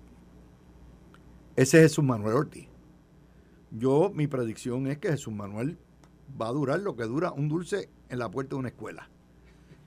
ese 1.55 1.77
es 1.77 1.83
Jesús 1.85 2.03
Manuel 2.03 2.35
Ortiz. 2.35 2.67
Yo, 3.71 4.11
mi 4.13 4.27
predicción 4.27 4.85
es 4.85 4.99
que 4.99 5.09
Jesús 5.09 5.33
Manuel 5.33 5.79
va 6.39 6.49
a 6.49 6.51
durar 6.51 6.79
lo 6.79 6.95
que 6.95 7.05
dura 7.05 7.31
un 7.31 7.49
dulce 7.49 7.89
en 8.09 8.19
la 8.19 8.29
puerta 8.29 8.51
de 8.51 8.59
una 8.59 8.69
escuela. 8.69 9.09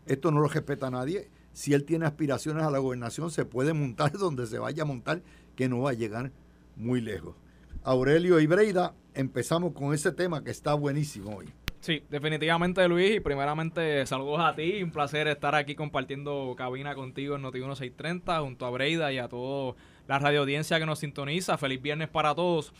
Esto 0.06 0.32
no 0.32 0.40
lo 0.40 0.48
respeta 0.48 0.88
a 0.88 0.90
nadie. 0.90 1.30
Si 1.52 1.72
él 1.72 1.84
tiene 1.84 2.06
aspiraciones 2.06 2.64
a 2.64 2.70
la 2.72 2.78
gobernación, 2.78 3.30
se 3.30 3.44
puede 3.44 3.72
montar 3.72 4.10
donde 4.18 4.48
se 4.48 4.58
vaya 4.58 4.82
a 4.82 4.86
montar, 4.86 5.22
que 5.54 5.68
no 5.68 5.82
va 5.82 5.90
a 5.90 5.94
llegar 5.94 6.32
muy 6.74 7.00
lejos. 7.00 7.36
Aurelio 7.84 8.40
y 8.40 8.48
Breida, 8.48 8.94
empezamos 9.14 9.72
con 9.72 9.94
ese 9.94 10.10
tema 10.10 10.42
que 10.42 10.50
está 10.50 10.74
buenísimo 10.74 11.36
hoy. 11.36 11.46
Sí, 11.80 12.02
definitivamente 12.10 12.86
Luis, 12.88 13.16
y 13.16 13.20
primeramente 13.20 14.04
saludos 14.04 14.40
a 14.40 14.54
ti, 14.54 14.82
un 14.82 14.90
placer 14.90 15.28
estar 15.28 15.54
aquí 15.54 15.74
compartiendo 15.74 16.54
cabina 16.54 16.94
contigo 16.94 17.36
en 17.36 17.42
Noti 17.42 17.58
1630 17.58 18.38
junto 18.40 18.66
a 18.66 18.70
Breida 18.70 19.10
y 19.14 19.18
a 19.18 19.28
toda 19.28 19.76
la 20.06 20.18
radio 20.18 20.40
audiencia 20.40 20.78
que 20.78 20.84
nos 20.84 20.98
sintoniza. 20.98 21.56
Feliz 21.56 21.80
viernes 21.80 22.08
para 22.08 22.34
todos. 22.34 22.74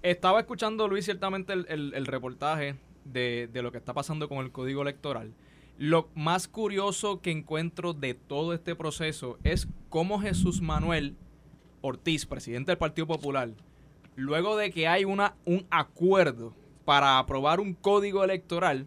Estaba 0.00 0.40
escuchando 0.40 0.88
Luis 0.88 1.04
ciertamente 1.04 1.52
el, 1.52 2.06
reportaje 2.06 2.76
de, 3.04 3.50
de, 3.52 3.60
lo 3.60 3.72
que 3.72 3.78
está 3.78 3.92
pasando 3.92 4.26
con 4.26 4.38
el 4.38 4.50
código 4.52 4.80
electoral. 4.80 5.34
Lo 5.76 6.08
más 6.14 6.48
curioso 6.48 7.20
que 7.20 7.32
encuentro 7.32 7.92
de 7.92 8.14
todo 8.14 8.54
este 8.54 8.74
proceso 8.74 9.38
es 9.44 9.68
cómo 9.90 10.18
Jesús 10.18 10.62
Manuel 10.62 11.14
Ortiz, 11.82 12.24
presidente 12.24 12.70
del 12.70 12.78
Partido 12.78 13.06
Popular, 13.06 13.50
luego 14.14 14.56
de 14.56 14.70
que 14.70 14.88
hay 14.88 15.04
una, 15.04 15.34
un 15.44 15.66
acuerdo 15.68 16.54
para 16.86 17.18
aprobar 17.18 17.58
un 17.58 17.74
código 17.74 18.24
electoral, 18.24 18.86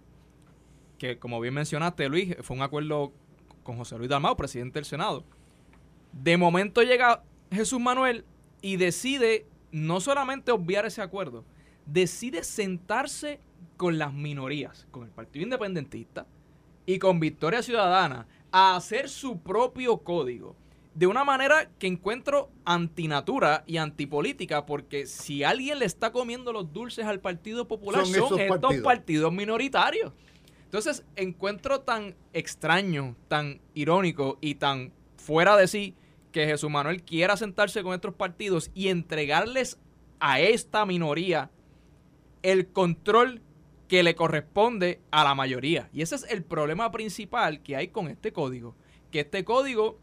que 0.97 1.19
como 1.19 1.39
bien 1.41 1.53
mencionaste 1.53 2.07
Luis, 2.07 2.35
fue 2.41 2.55
un 2.55 2.63
acuerdo 2.63 3.11
con 3.61 3.77
José 3.77 3.97
Luis 3.97 4.09
Dalmau, 4.09 4.37
presidente 4.37 4.79
del 4.79 4.85
Senado. 4.85 5.25
De 6.13 6.37
momento 6.37 6.81
llega 6.81 7.23
Jesús 7.51 7.79
Manuel 7.79 8.25
y 8.61 8.77
decide 8.77 9.45
no 9.71 9.99
solamente 9.99 10.51
obviar 10.53 10.85
ese 10.85 11.01
acuerdo, 11.01 11.43
decide 11.85 12.43
sentarse 12.45 13.41
con 13.75 13.97
las 13.97 14.13
minorías, 14.13 14.87
con 14.91 15.03
el 15.03 15.09
Partido 15.09 15.43
Independentista 15.43 16.25
y 16.85 16.99
con 16.99 17.19
Victoria 17.19 17.61
Ciudadana, 17.61 18.27
a 18.49 18.77
hacer 18.77 19.09
su 19.09 19.41
propio 19.41 19.97
código. 19.97 20.55
De 20.99 21.07
una 21.07 21.23
manera 21.23 21.71
que 21.79 21.87
encuentro 21.87 22.51
antinatura 22.65 23.63
y 23.65 23.77
antipolítica, 23.77 24.65
porque 24.65 25.05
si 25.05 25.45
alguien 25.45 25.79
le 25.79 25.85
está 25.85 26.11
comiendo 26.11 26.51
los 26.51 26.73
dulces 26.73 27.05
al 27.05 27.21
Partido 27.21 27.69
Popular, 27.69 28.05
son, 28.05 28.37
estos 28.37 28.75
partidos 28.83 29.31
minoritarios. 29.31 30.11
Entonces, 30.65 31.05
encuentro 31.15 31.79
tan 31.79 32.17
extraño, 32.33 33.15
tan 33.29 33.61
irónico 33.73 34.39
y 34.41 34.55
tan 34.55 34.91
fuera 35.15 35.55
de 35.55 35.69
sí 35.69 35.95
que 36.33 36.45
Jesús 36.45 36.69
Manuel 36.69 37.01
quiera 37.01 37.37
sentarse 37.37 37.81
con 37.81 37.93
estos 37.93 38.13
partidos 38.13 38.69
y 38.73 38.89
entregarles 38.89 39.79
a 40.19 40.41
esta 40.41 40.85
minoría 40.85 41.49
el 42.41 42.67
control 42.67 43.41
que 43.87 44.03
le 44.03 44.15
corresponde 44.15 44.99
a 45.11 45.23
la 45.23 45.33
mayoría. 45.33 45.89
Y 45.93 46.01
ese 46.01 46.15
es 46.15 46.25
el 46.29 46.43
problema 46.43 46.91
principal 46.91 47.63
que 47.63 47.77
hay 47.77 47.87
con 47.87 48.09
este 48.09 48.33
código. 48.33 48.75
Que 49.11 49.21
este 49.21 49.45
código 49.45 49.97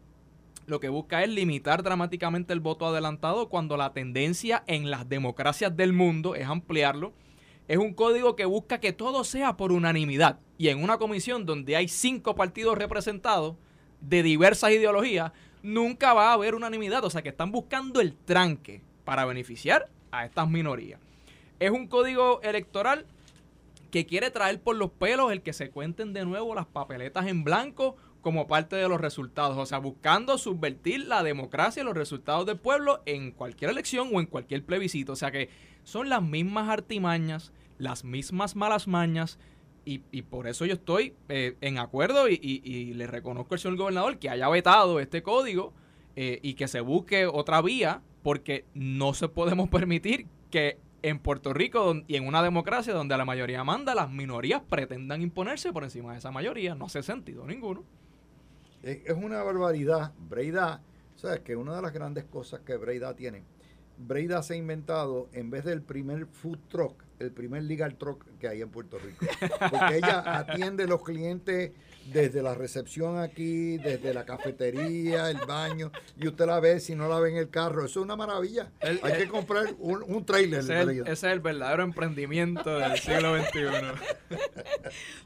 lo 0.67 0.81
que 0.81 0.89
busca 0.89 1.23
es 1.23 1.29
limitar 1.29 1.81
dramáticamente 1.81 2.51
el 2.51 2.59
voto 2.59 2.85
adelantado 2.85 3.47
cuando 3.47 3.77
la 3.77 3.93
tendencia 3.93 4.63
en 4.67 4.91
las 4.91 5.07
democracias 5.07 5.75
del 5.75 5.93
mundo 5.93 6.35
es 6.35 6.45
ampliarlo. 6.45 7.13
Es 7.69 7.77
un 7.77 7.93
código 7.93 8.35
que 8.35 8.43
busca 8.43 8.79
que 8.79 8.91
todo 8.91 9.23
sea 9.23 9.55
por 9.55 9.71
unanimidad. 9.71 10.39
Y 10.57 10.67
en 10.67 10.83
una 10.83 10.97
comisión 10.97 11.45
donde 11.45 11.77
hay 11.77 11.87
cinco 11.87 12.35
partidos 12.35 12.77
representados 12.77 13.55
de 14.01 14.23
diversas 14.23 14.71
ideologías, 14.71 15.31
nunca 15.63 16.13
va 16.13 16.31
a 16.31 16.33
haber 16.33 16.53
unanimidad. 16.53 17.03
O 17.05 17.09
sea 17.09 17.21
que 17.21 17.29
están 17.29 17.51
buscando 17.53 18.01
el 18.01 18.13
tranque 18.13 18.81
para 19.05 19.23
beneficiar 19.23 19.89
a 20.11 20.25
estas 20.25 20.49
minorías. 20.49 20.99
Es 21.59 21.71
un 21.71 21.87
código 21.87 22.41
electoral 22.41 23.05
que 23.89 24.05
quiere 24.05 24.31
traer 24.31 24.61
por 24.61 24.75
los 24.75 24.91
pelos 24.91 25.31
el 25.31 25.41
que 25.41 25.53
se 25.53 25.69
cuenten 25.69 26.11
de 26.11 26.25
nuevo 26.25 26.53
las 26.53 26.65
papeletas 26.65 27.25
en 27.27 27.45
blanco 27.45 27.95
como 28.27 28.45
parte 28.45 28.75
de 28.75 28.89
los 28.89 28.99
resultados, 28.99 29.57
o 29.57 29.65
sea, 29.65 29.77
buscando 29.77 30.37
subvertir 30.37 31.07
la 31.07 31.23
democracia 31.23 31.81
y 31.81 31.85
los 31.85 31.95
resultados 31.95 32.45
del 32.45 32.57
pueblo 32.57 33.01
en 33.05 33.31
cualquier 33.31 33.71
elección 33.71 34.09
o 34.11 34.19
en 34.19 34.25
cualquier 34.25 34.65
plebiscito, 34.65 35.13
o 35.13 35.15
sea 35.15 35.31
que 35.31 35.47
son 35.85 36.09
las 36.09 36.21
mismas 36.21 36.67
artimañas, 36.67 37.53
las 37.77 38.03
mismas 38.03 38.57
malas 38.57 38.85
mañas, 38.85 39.39
y, 39.85 39.99
por 40.23 40.49
eso 40.49 40.65
yo 40.65 40.73
estoy 40.73 41.13
eh, 41.29 41.55
en 41.61 41.77
acuerdo 41.77 42.27
y, 42.27 42.93
le 42.95 43.07
reconozco 43.07 43.53
al 43.53 43.61
señor 43.61 43.77
gobernador 43.77 44.19
que 44.19 44.29
haya 44.29 44.49
vetado 44.49 44.99
este 44.99 45.23
código 45.23 45.71
eh, 46.17 46.39
y 46.43 46.55
que 46.55 46.67
se 46.67 46.81
busque 46.81 47.27
otra 47.27 47.61
vía, 47.61 48.01
porque 48.23 48.65
no 48.73 49.13
se 49.13 49.29
podemos 49.29 49.69
permitir 49.69 50.27
que 50.51 50.81
en 51.01 51.19
Puerto 51.19 51.53
Rico 51.53 51.95
y 52.07 52.17
en 52.17 52.27
una 52.27 52.43
democracia 52.43 52.93
donde 52.93 53.15
la 53.15 53.23
mayoría 53.23 53.63
manda, 53.63 53.95
las 53.95 54.11
minorías 54.11 54.63
pretendan 54.69 55.21
imponerse 55.21 55.71
por 55.71 55.85
encima 55.85 56.11
de 56.11 56.17
esa 56.17 56.31
mayoría. 56.31 56.75
No 56.75 56.87
hace 56.87 57.03
sentido 57.03 57.47
ninguno. 57.47 57.85
Es 58.83 59.15
una 59.15 59.43
barbaridad. 59.43 60.13
Breida, 60.29 60.81
¿sabes? 61.15 61.41
Que 61.41 61.55
una 61.55 61.75
de 61.75 61.81
las 61.81 61.93
grandes 61.93 62.25
cosas 62.25 62.61
que 62.61 62.77
Breida 62.77 63.15
tiene, 63.15 63.43
Breida 63.97 64.43
se 64.43 64.53
ha 64.53 64.57
inventado, 64.57 65.29
en 65.33 65.49
vez 65.49 65.65
del 65.65 65.81
primer 65.81 66.27
food 66.27 66.59
truck, 66.69 67.03
el 67.19 67.31
primer 67.31 67.63
legal 67.63 67.95
truck 67.97 68.25
que 68.39 68.47
hay 68.47 68.61
en 68.61 68.69
Puerto 68.69 68.97
Rico. 68.99 69.25
Porque 69.69 69.97
ella 69.97 70.39
atiende 70.39 70.83
a 70.83 70.87
los 70.87 71.03
clientes 71.03 71.71
desde 72.11 72.41
la 72.41 72.55
recepción 72.55 73.19
aquí, 73.19 73.77
desde 73.77 74.13
la 74.13 74.25
cafetería, 74.25 75.29
el 75.29 75.39
baño, 75.45 75.91
y 76.15 76.27
usted 76.27 76.45
la 76.45 76.59
ve 76.59 76.79
si 76.79 76.95
no 76.95 77.09
la 77.09 77.19
ve 77.19 77.31
en 77.31 77.37
el 77.37 77.49
carro. 77.49 77.85
Eso 77.85 77.99
es 77.99 78.05
una 78.05 78.15
maravilla. 78.15 78.71
Hay 78.81 79.13
que 79.17 79.27
comprar 79.27 79.75
un, 79.79 80.03
un 80.03 80.25
trailer. 80.25 80.59
Ese, 80.59 81.11
es 81.11 81.23
el 81.23 81.39
verdadero 81.39 81.83
emprendimiento 81.83 82.79
del 82.79 82.97
siglo 82.97 83.37
XXI. 83.37 83.59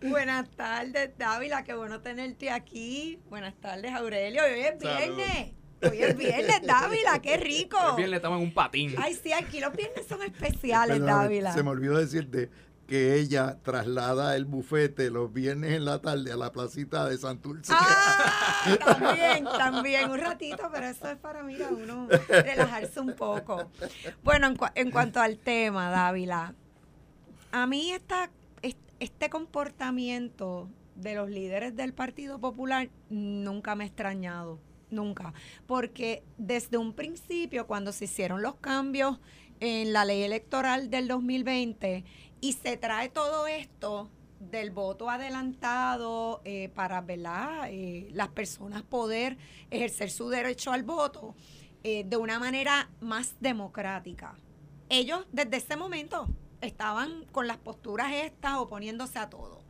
Buenas 0.10 0.49
tardes, 0.51 1.12
Dávila. 1.17 1.63
Qué 1.63 1.73
bueno 1.73 2.01
tenerte 2.01 2.49
aquí. 2.49 3.19
Buenas 3.30 3.56
tardes, 3.56 3.91
Aurelio. 3.93 4.43
Hoy 4.43 4.62
es 4.62 4.80
viernes. 4.80 5.61
Hoy 5.82 6.02
es 6.02 6.17
viernes, 6.17 6.62
Dávila, 6.63 7.20
qué 7.22 7.38
rico. 7.38 7.78
Hoy 7.78 7.98
viernes 7.98 8.17
estamos 8.17 8.39
en 8.39 8.48
un 8.48 8.54
patín. 8.54 8.96
Ay, 8.98 9.17
sí, 9.22 9.34
aquí 9.34 9.60
los 9.60 9.76
viernes 9.76 10.06
son 10.08 10.22
especiales, 10.22 11.02
Dávila. 11.02 11.54
Se 11.54 11.63
me 11.63 11.70
olvidó 11.70 11.98
decirte 11.98 12.50
que 12.88 13.15
ella 13.15 13.58
traslada 13.63 14.36
el 14.36 14.44
bufete 14.46 15.10
los 15.10 15.32
viernes 15.32 15.72
en 15.72 15.86
la 15.86 16.02
tarde 16.02 16.32
a 16.34 16.36
la 16.36 16.52
placita 16.52 17.08
de 17.08 17.17
Santurce. 17.17 17.72
Ah, 17.74 18.78
también, 18.86 19.46
también, 19.46 20.12
un 20.12 20.20
ratito, 20.20 20.70
pero 20.74 20.88
eso 20.88 21.08
es 21.08 21.17
para 21.17 21.41
mí, 21.41 21.56
uno 21.70 22.08
relajarse 22.28 23.00
un 23.00 23.13
poco. 23.15 23.72
Bueno, 24.24 24.48
en, 24.48 24.58
en 24.76 24.91
cuanto 24.91 25.22
al 25.22 25.38
tema, 25.38 25.89
Dávila, 25.89 26.54
a 27.52 27.65
mí 27.65 27.91
esta, 27.91 28.30
este 29.00 29.30
comportamiento 29.30 30.70
de 30.96 31.15
los 31.15 31.30
líderes 31.30 31.76
del 31.76 31.94
Partido 31.94 32.39
Popular 32.39 32.89
nunca 33.10 33.74
me 33.76 33.86
ha 33.86 33.88
extrañado, 33.88 34.60
nunca, 34.91 35.34
porque 35.67 36.23
desde 36.38 36.77
un 36.77 36.93
principio, 36.93 37.67
cuando 37.67 37.91
se 37.91 38.06
hicieron 38.06 38.41
los 38.41 38.56
cambios 38.56 39.19
en 39.60 39.93
la 39.93 40.06
ley 40.06 40.23
electoral 40.23 40.89
del 40.89 41.08
2020 41.08 42.04
y 42.41 42.54
se 42.54 42.77
trae 42.77 43.10
todo 43.10 43.47
esto 43.47 44.10
del 44.39 44.71
voto 44.71 45.10
adelantado 45.10 46.41
eh, 46.43 46.69
para 46.69 47.01
¿verdad? 47.01 47.67
Eh, 47.69 48.10
las 48.13 48.30
personas 48.30 48.82
poder 48.82 49.38
ejercer 49.69 50.10
su 50.10 50.30
derecho 50.30 50.71
al 50.71 50.84
voto 50.84 51.36
eh, 51.84 52.04
de 52.06 52.17
una 52.17 52.39
manera 52.39 52.89
más 52.99 53.36
democrática. 53.39 54.36
Ellos 54.89 55.25
desde 55.32 55.58
ese 55.58 55.77
momento 55.77 56.27
estaban 56.62 57.25
con 57.32 57.47
las 57.47 57.58
posturas 57.58 58.12
estas 58.13 58.58
oponiéndose 58.58 59.19
a 59.19 59.30
todo. 59.30 59.62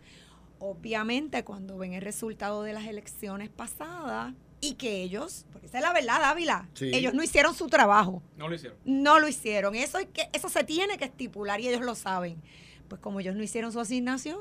Obviamente 0.60 1.44
cuando 1.44 1.78
ven 1.78 1.94
el 1.94 2.02
resultado 2.02 2.64
de 2.64 2.74
las 2.74 2.86
elecciones 2.86 3.50
pasadas, 3.50 4.34
y 4.62 4.76
que 4.76 5.02
ellos, 5.02 5.46
porque 5.52 5.68
esa 5.68 5.80
es 5.80 5.84
la 5.84 5.92
verdad, 5.92 6.24
Ávila, 6.24 6.70
ellos 6.80 7.14
no 7.14 7.24
hicieron 7.24 7.56
su 7.56 7.68
trabajo. 7.68 8.22
No 8.38 8.48
lo 8.48 8.56
hicieron. 8.56 8.78
No 8.86 9.20
lo 9.20 9.28
hicieron. 9.28 9.76
Eso, 9.76 9.98
hay 9.98 10.06
que, 10.06 10.30
eso 10.32 10.50
se 10.50 10.64
tiene 10.64 10.98
que 10.98 11.06
estipular 11.06 11.60
y 11.60 11.68
ellos 11.68 11.82
lo 11.82 11.96
saben. 11.96 12.42
Pues 12.88 13.02
como 13.02 13.20
ellos 13.20 13.36
no 13.36 13.44
hicieron 13.44 13.72
su 13.72 13.80
asignación, 13.80 14.40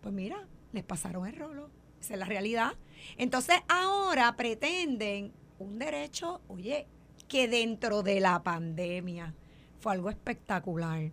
pues 0.00 0.14
mira, 0.14 0.46
les 0.72 0.84
pasaron 0.84 1.26
el 1.26 1.34
rolo. 1.34 1.70
Esa 2.00 2.14
es 2.14 2.20
la 2.20 2.26
realidad. 2.26 2.74
Entonces 3.16 3.56
ahora 3.68 4.36
pretenden 4.36 5.32
un 5.58 5.78
derecho, 5.78 6.40
oye, 6.46 6.86
que 7.26 7.48
dentro 7.48 8.02
de 8.02 8.20
la 8.20 8.42
pandemia 8.42 9.34
fue 9.80 9.92
algo 9.92 10.08
espectacular 10.08 11.10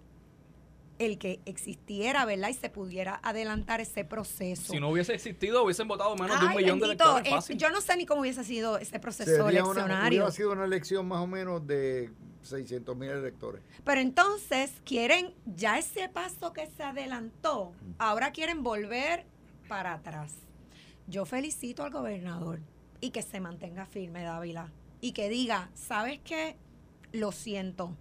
el 1.00 1.18
que 1.18 1.40
existiera, 1.46 2.26
¿verdad? 2.26 2.50
Y 2.50 2.54
se 2.54 2.70
pudiera 2.70 3.20
adelantar 3.24 3.82
ese 3.82 4.06
proceso. 4.06 4.72
Si 4.72 4.80
no 4.80 4.90
hubiese 4.90 5.14
existido, 5.14 5.64
hubiesen 5.64 5.88
votado 5.88 6.16
menos 6.16 6.40
de 6.40 6.46
un 6.48 6.56
millón 6.56 6.80
de 6.80 6.86
electores. 6.86 7.30
Fácil. 7.30 7.58
yo 7.58 7.70
no 7.70 7.82
sé 7.82 7.98
ni 7.98 8.06
cómo 8.06 8.22
hubiese 8.22 8.44
sido 8.44 8.78
ese 8.78 9.00
proceso 9.00 9.50
eleccionario. 9.50 10.20
hubiera 10.20 10.32
sido 10.32 10.52
una 10.52 10.66
elección 10.66 11.08
más 11.08 11.20
o 11.20 11.28
menos 11.28 11.66
de 11.68 12.12
600 12.44 12.96
mil 12.96 13.10
electores. 13.10 13.62
Pero 13.84 14.02
entonces 14.02 14.72
quieren, 14.86 15.34
ya 15.46 15.78
ese 15.78 16.08
paso 16.10 16.54
que 16.54 16.68
se 16.68 16.84
adelantó, 16.84 17.74
ahora 17.98 18.32
quieren 18.32 18.64
volver 18.64 19.26
para 19.68 19.94
atrás. 19.94 20.34
Yo 21.08 21.26
felicito 21.26 21.84
al 21.84 21.92
gobernador 21.92 22.60
y 23.02 23.12
que 23.12 23.22
se 23.22 23.40
mantenga 23.40 23.86
firme, 23.86 24.24
Dávila. 24.24 24.72
Y 25.02 25.12
que 25.12 25.30
diga, 25.30 25.70
¿sabes 25.74 26.20
qué? 26.24 26.56
Lo 27.12 27.32
siento. 27.32 27.96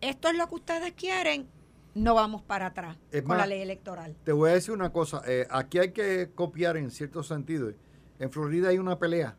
Esto 0.00 0.28
es 0.28 0.36
lo 0.36 0.48
que 0.48 0.54
ustedes 0.56 0.92
quieren, 0.92 1.48
no 1.94 2.14
vamos 2.14 2.42
para 2.42 2.66
atrás 2.66 2.96
con 3.26 3.38
la 3.38 3.46
ley 3.46 3.60
electoral. 3.62 4.16
Te 4.24 4.32
voy 4.32 4.50
a 4.50 4.54
decir 4.54 4.74
una 4.74 4.90
cosa, 4.90 5.22
eh, 5.26 5.46
aquí 5.50 5.78
hay 5.78 5.92
que 5.92 6.30
copiar 6.34 6.76
en 6.76 6.90
cierto 6.90 7.22
sentido. 7.22 7.72
En 8.18 8.30
Florida 8.30 8.68
hay 8.68 8.78
una 8.78 8.98
pelea 8.98 9.36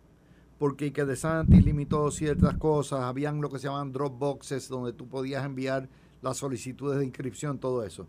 porque 0.58 0.94
que 0.94 1.06
DeSantis 1.06 1.66
limitó 1.66 2.10
ciertas 2.12 2.56
cosas, 2.56 3.02
habían 3.02 3.42
lo 3.42 3.50
que 3.50 3.60
se 3.60 3.68
llaman 3.68 3.92
drop 3.92 4.18
boxes 4.18 4.70
donde 4.70 4.94
tú 4.94 5.08
podías 5.08 5.46
enviar 5.46 5.90
las 6.22 6.38
solicitudes 6.38 6.98
de 7.00 7.06
inscripción, 7.06 7.60
todo 7.60 7.84
eso. 7.84 8.08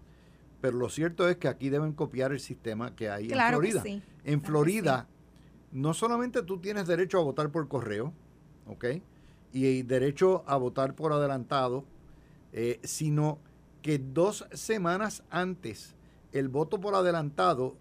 Pero 0.61 0.79
lo 0.79 0.89
cierto 0.89 1.29
es 1.29 1.37
que 1.37 1.49
aquí 1.49 1.69
deben 1.69 1.93
copiar 1.93 2.33
el 2.33 2.41
sistema 2.41 2.95
que 2.95 3.11
hay 3.11 3.31
en 3.31 3.39
Florida. 3.39 3.83
En 4.25 4.43
Florida, 4.43 5.09
no 5.73 5.93
solamente 5.93 6.43
tú 6.43 6.59
tienes 6.59 6.87
derecho 6.87 7.19
a 7.19 7.25
votar 7.25 7.51
por 7.51 7.69
correo, 7.69 8.13
¿ok? 8.67 8.85
Y 9.53 9.83
derecho 9.83 10.45
a 10.47 10.57
votar 10.57 10.95
por 10.95 11.13
adelantado, 11.13 11.85
eh, 12.53 12.81
sino 12.85 13.39
que 13.87 14.01
dos 14.01 14.45
semanas 14.53 15.23
antes 15.31 15.95
el 16.33 16.49
voto 16.49 16.81
por 16.81 16.97
adelantado 16.97 17.77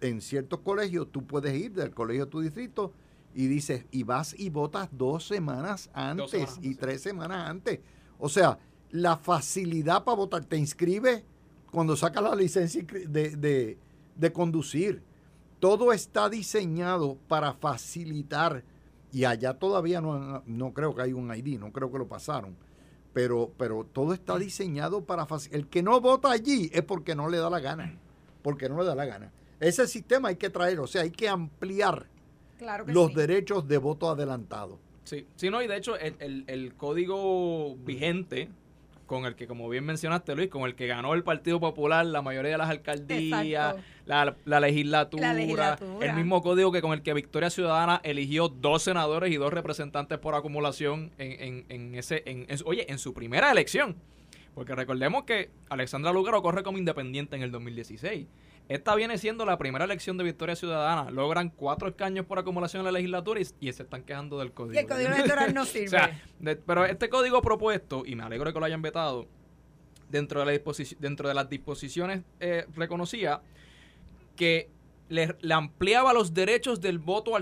en 0.00 0.20
ciertos 0.20 0.58
colegios, 0.58 1.06
tú 1.12 1.24
puedes 1.24 1.54
ir 1.54 1.72
del 1.74 1.92
colegio 1.92 2.24
a 2.24 2.26
tu 2.26 2.40
distrito 2.40 2.92
y 3.36 3.46
dices, 3.46 3.86
y 3.92 4.02
vas 4.02 4.34
y 4.36 4.50
votas 4.50 4.88
dos 4.90 5.28
semanas 5.28 5.90
antes 5.94 6.58
y 6.60 6.74
tres 6.74 7.02
semanas 7.02 7.48
antes. 7.48 7.78
O 8.18 8.28
sea, 8.28 8.58
la 8.90 9.16
facilidad 9.16 10.02
para 10.02 10.16
votar. 10.16 10.44
Te 10.44 10.56
inscribes 10.56 11.22
cuando 11.70 11.94
sacas 11.94 12.24
la 12.24 12.34
licencia 12.34 12.84
de, 13.06 13.78
de 14.16 14.32
conducir. 14.32 15.04
Todo 15.60 15.92
está 15.92 16.28
diseñado 16.28 17.16
para 17.28 17.52
facilitar. 17.54 18.64
Y 19.12 19.24
allá 19.24 19.54
todavía 19.54 20.00
no, 20.00 20.42
no 20.46 20.74
creo 20.74 20.96
que 20.96 21.02
hay 21.02 21.12
un 21.12 21.32
ID, 21.32 21.60
no 21.60 21.70
creo 21.70 21.92
que 21.92 21.98
lo 21.98 22.08
pasaron. 22.08 22.56
Pero, 23.14 23.52
pero 23.56 23.86
todo 23.90 24.12
está 24.12 24.38
diseñado 24.38 25.04
para 25.04 25.24
facilitar. 25.24 25.60
El 25.60 25.68
que 25.68 25.82
no 25.82 26.00
vota 26.00 26.30
allí 26.30 26.70
es 26.74 26.82
porque 26.82 27.14
no 27.14 27.28
le 27.28 27.38
da 27.38 27.48
la 27.48 27.60
gana. 27.60 27.98
Porque 28.42 28.68
no 28.68 28.78
le 28.78 28.84
da 28.84 28.94
la 28.94 29.06
gana. 29.06 29.32
Ese 29.60 29.86
sistema 29.88 30.28
hay 30.28 30.36
que 30.36 30.50
traer, 30.50 30.80
o 30.80 30.86
sea, 30.86 31.02
hay 31.02 31.10
que 31.10 31.28
ampliar 31.28 32.06
los 32.86 33.14
derechos 33.14 33.66
de 33.66 33.78
voto 33.78 34.10
adelantado. 34.10 34.78
Sí, 35.04 35.26
sí, 35.36 35.48
no, 35.48 35.62
y 35.62 35.66
de 35.66 35.76
hecho 35.76 35.96
el, 35.96 36.44
el 36.46 36.74
código 36.74 37.76
vigente 37.76 38.50
con 39.06 39.26
el 39.26 39.34
que, 39.36 39.46
como 39.46 39.68
bien 39.68 39.84
mencionaste, 39.84 40.34
Luis, 40.34 40.48
con 40.48 40.62
el 40.62 40.74
que 40.74 40.86
ganó 40.86 41.14
el 41.14 41.22
Partido 41.22 41.60
Popular 41.60 42.04
la 42.06 42.22
mayoría 42.22 42.52
de 42.52 42.58
las 42.58 42.70
alcaldías, 42.70 43.76
la, 44.06 44.60
legislatura, 44.60 45.78
el 46.00 46.14
mismo 46.14 46.42
código 46.42 46.70
que 46.72 46.82
con 46.82 46.92
el 46.92 47.02
que 47.02 47.14
Victoria 47.14 47.50
Ciudadana 47.50 48.00
eligió 48.04 48.48
dos 48.48 48.82
senadores 48.82 49.32
y 49.32 49.36
dos 49.36 49.52
representantes 49.52 50.18
por 50.18 50.34
acumulación 50.34 51.12
en, 51.18 51.64
en, 51.68 51.94
ese, 51.94 52.22
en, 52.26 52.46
oye, 52.64 52.90
en 52.90 52.98
su 52.98 53.14
primera 53.14 53.50
elección. 53.50 53.96
Porque 54.54 54.74
recordemos 54.74 55.24
que 55.24 55.50
Alexandra 55.68 56.12
Lugaro 56.12 56.40
corre 56.42 56.62
como 56.62 56.78
independiente 56.78 57.34
en 57.34 57.42
el 57.42 57.50
2016. 57.50 58.26
Esta 58.68 58.94
viene 58.94 59.18
siendo 59.18 59.44
la 59.44 59.58
primera 59.58 59.84
elección 59.84 60.16
de 60.16 60.24
Victoria 60.24 60.56
Ciudadana. 60.56 61.10
Logran 61.10 61.50
cuatro 61.50 61.88
escaños 61.88 62.24
por 62.24 62.38
acumulación 62.38 62.80
en 62.80 62.84
la 62.86 62.92
legislatura 62.92 63.40
y, 63.40 63.72
se 63.72 63.82
están 63.82 64.04
quejando 64.04 64.38
del 64.38 64.52
código. 64.52 64.74
Y 64.74 64.78
el 64.78 64.86
código 64.86 65.10
electoral 65.12 65.52
no 65.52 65.64
sirve. 65.66 65.98
pero 66.64 66.84
este 66.86 67.08
código 67.08 67.42
propuesto, 67.42 68.04
y 68.06 68.14
me 68.14 68.22
alegro 68.22 68.48
de 68.48 68.54
que 68.54 68.60
lo 68.60 68.66
hayan 68.66 68.80
vetado, 68.80 69.26
dentro 70.08 70.44
de, 70.44 70.46
la 70.46 70.74
dentro 70.98 71.28
de 71.28 71.34
las 71.34 71.48
disposiciones 71.50 72.22
eh, 72.38 72.66
reconocía 72.74 73.42
que 74.36 74.70
le, 75.08 75.36
ampliaba 75.52 76.12
los 76.12 76.34
derechos 76.34 76.80
del 76.80 76.98
voto, 76.98 77.32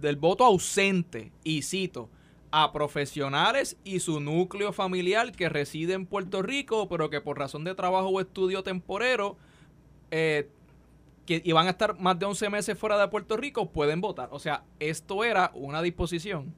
del 0.00 0.16
voto 0.16 0.44
ausente, 0.44 1.32
y 1.44 1.62
cito, 1.62 2.08
a 2.50 2.72
profesionales 2.72 3.76
y 3.84 4.00
su 4.00 4.20
núcleo 4.20 4.72
familiar 4.72 5.32
que 5.32 5.48
reside 5.48 5.94
en 5.94 6.06
Puerto 6.06 6.42
Rico, 6.42 6.88
pero 6.88 7.10
que 7.10 7.20
por 7.20 7.38
razón 7.38 7.64
de 7.64 7.74
trabajo 7.74 8.08
o 8.08 8.20
estudio 8.20 8.62
temporero 8.62 9.36
eh, 10.10 10.48
que 11.26 11.42
iban 11.44 11.68
a 11.68 11.70
estar 11.70 11.98
más 12.00 12.18
de 12.18 12.26
11 12.26 12.50
meses 12.50 12.78
fuera 12.78 12.98
de 12.98 13.06
Puerto 13.06 13.36
Rico 13.36 13.70
pueden 13.70 14.00
votar. 14.00 14.28
O 14.32 14.40
sea, 14.40 14.64
esto 14.80 15.22
era 15.22 15.52
una 15.54 15.80
disposición 15.80 16.52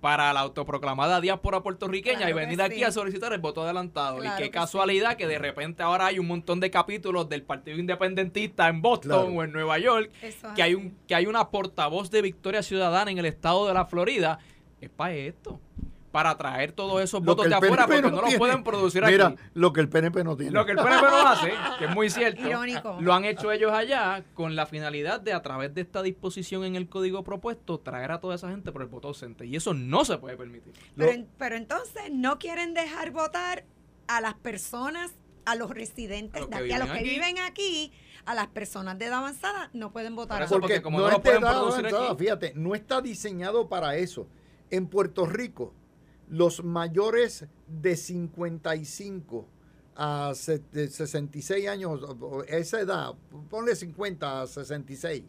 para 0.00 0.32
la 0.32 0.40
autoproclamada 0.40 1.20
diáspora 1.20 1.62
puertorriqueña 1.62 2.28
y 2.30 2.32
venir 2.32 2.60
aquí 2.62 2.82
a 2.84 2.90
solicitar 2.90 3.32
el 3.32 3.40
voto 3.40 3.62
adelantado. 3.62 4.24
y 4.24 4.28
qué 4.38 4.50
casualidad 4.50 5.16
que 5.16 5.26
de 5.26 5.38
repente 5.38 5.82
ahora 5.82 6.06
hay 6.06 6.18
un 6.18 6.26
montón 6.26 6.60
de 6.60 6.70
capítulos 6.70 7.28
del 7.28 7.42
Partido 7.42 7.78
Independentista 7.78 8.68
en 8.68 8.80
Boston 8.82 9.36
o 9.36 9.44
en 9.44 9.52
Nueva 9.52 9.78
York, 9.78 10.10
que 10.54 10.62
hay, 10.62 10.74
un, 10.74 10.96
que 11.06 11.14
hay 11.14 11.26
una 11.26 11.50
portavoz 11.50 12.10
de 12.10 12.22
Victoria 12.22 12.62
Ciudadana 12.62 13.10
en 13.10 13.18
el 13.18 13.26
estado 13.26 13.66
de 13.66 13.74
la 13.74 13.84
Florida. 13.84 14.38
Es 14.80 14.88
para 14.88 15.14
esto 15.14 15.60
para 16.10 16.36
traer 16.36 16.72
todos 16.72 17.00
esos 17.02 17.22
votos 17.22 17.48
de 17.48 17.54
afuera 17.54 17.86
porque 17.86 18.02
no, 18.02 18.22
los 18.22 18.34
pueden 18.34 18.64
producir 18.64 19.04
aquí. 19.04 19.12
Mira, 19.12 19.34
lo 19.54 19.72
que 19.72 19.80
el 19.80 19.88
PNP 19.88 20.24
no 20.24 20.36
tiene. 20.36 20.52
Lo 20.52 20.66
que 20.66 20.72
el 20.72 20.78
PNP 20.78 21.02
no 21.02 21.28
hace, 21.28 21.52
que 21.78 21.84
es 21.84 21.94
muy 21.94 22.10
cierto. 22.10 22.46
Irónico. 22.46 22.98
Lo 23.00 23.14
han 23.14 23.24
hecho 23.24 23.52
ellos 23.52 23.72
allá 23.72 24.24
con 24.34 24.56
la 24.56 24.66
finalidad 24.66 25.20
de, 25.20 25.32
a 25.32 25.42
través 25.42 25.74
de 25.74 25.82
esta 25.82 26.02
disposición 26.02 26.64
en 26.64 26.76
el 26.76 26.88
código 26.88 27.22
propuesto, 27.22 27.78
traer 27.78 28.10
a 28.12 28.20
toda 28.20 28.34
esa 28.34 28.50
gente 28.50 28.72
por 28.72 28.82
el 28.82 28.88
voto 28.88 29.08
ausente. 29.08 29.46
Y 29.46 29.56
eso 29.56 29.74
no 29.74 30.04
se 30.04 30.18
puede 30.18 30.36
permitir. 30.36 30.72
Pero, 30.96 31.26
pero 31.38 31.56
entonces 31.56 32.02
no 32.10 32.38
quieren 32.38 32.74
dejar 32.74 33.12
votar 33.12 33.64
a 34.08 34.20
las 34.20 34.34
personas, 34.34 35.12
a 35.44 35.54
los 35.54 35.70
residentes 35.70 36.48
de 36.50 36.56
aquí, 36.56 36.72
a 36.72 36.78
los 36.78 36.90
que 36.90 37.02
viven 37.02 37.38
aquí 37.38 37.92
a 38.24 38.34
las 38.34 38.48
personas 38.48 38.98
de 38.98 39.06
edad 39.06 39.18
avanzada 39.18 39.70
no 39.72 39.92
pueden 39.92 40.14
votar. 40.14 40.46
porque, 40.48 40.82
como 40.82 41.00
no, 41.00 41.10
lo 41.10 41.22
pueden 41.22 41.40
producir 41.40 41.86
fíjate, 42.18 42.52
no 42.54 42.74
está 42.74 43.00
diseñado 43.00 43.68
para 43.68 43.96
eso. 43.96 44.26
En 44.70 44.86
Puerto 44.86 45.26
Rico, 45.26 45.74
los 46.30 46.62
mayores 46.64 47.46
de 47.66 47.96
55 47.96 49.48
a 49.96 50.32
66 50.34 51.68
años, 51.68 52.00
esa 52.46 52.80
edad, 52.80 53.14
ponle 53.50 53.74
50 53.74 54.42
a 54.42 54.46
66, 54.46 55.24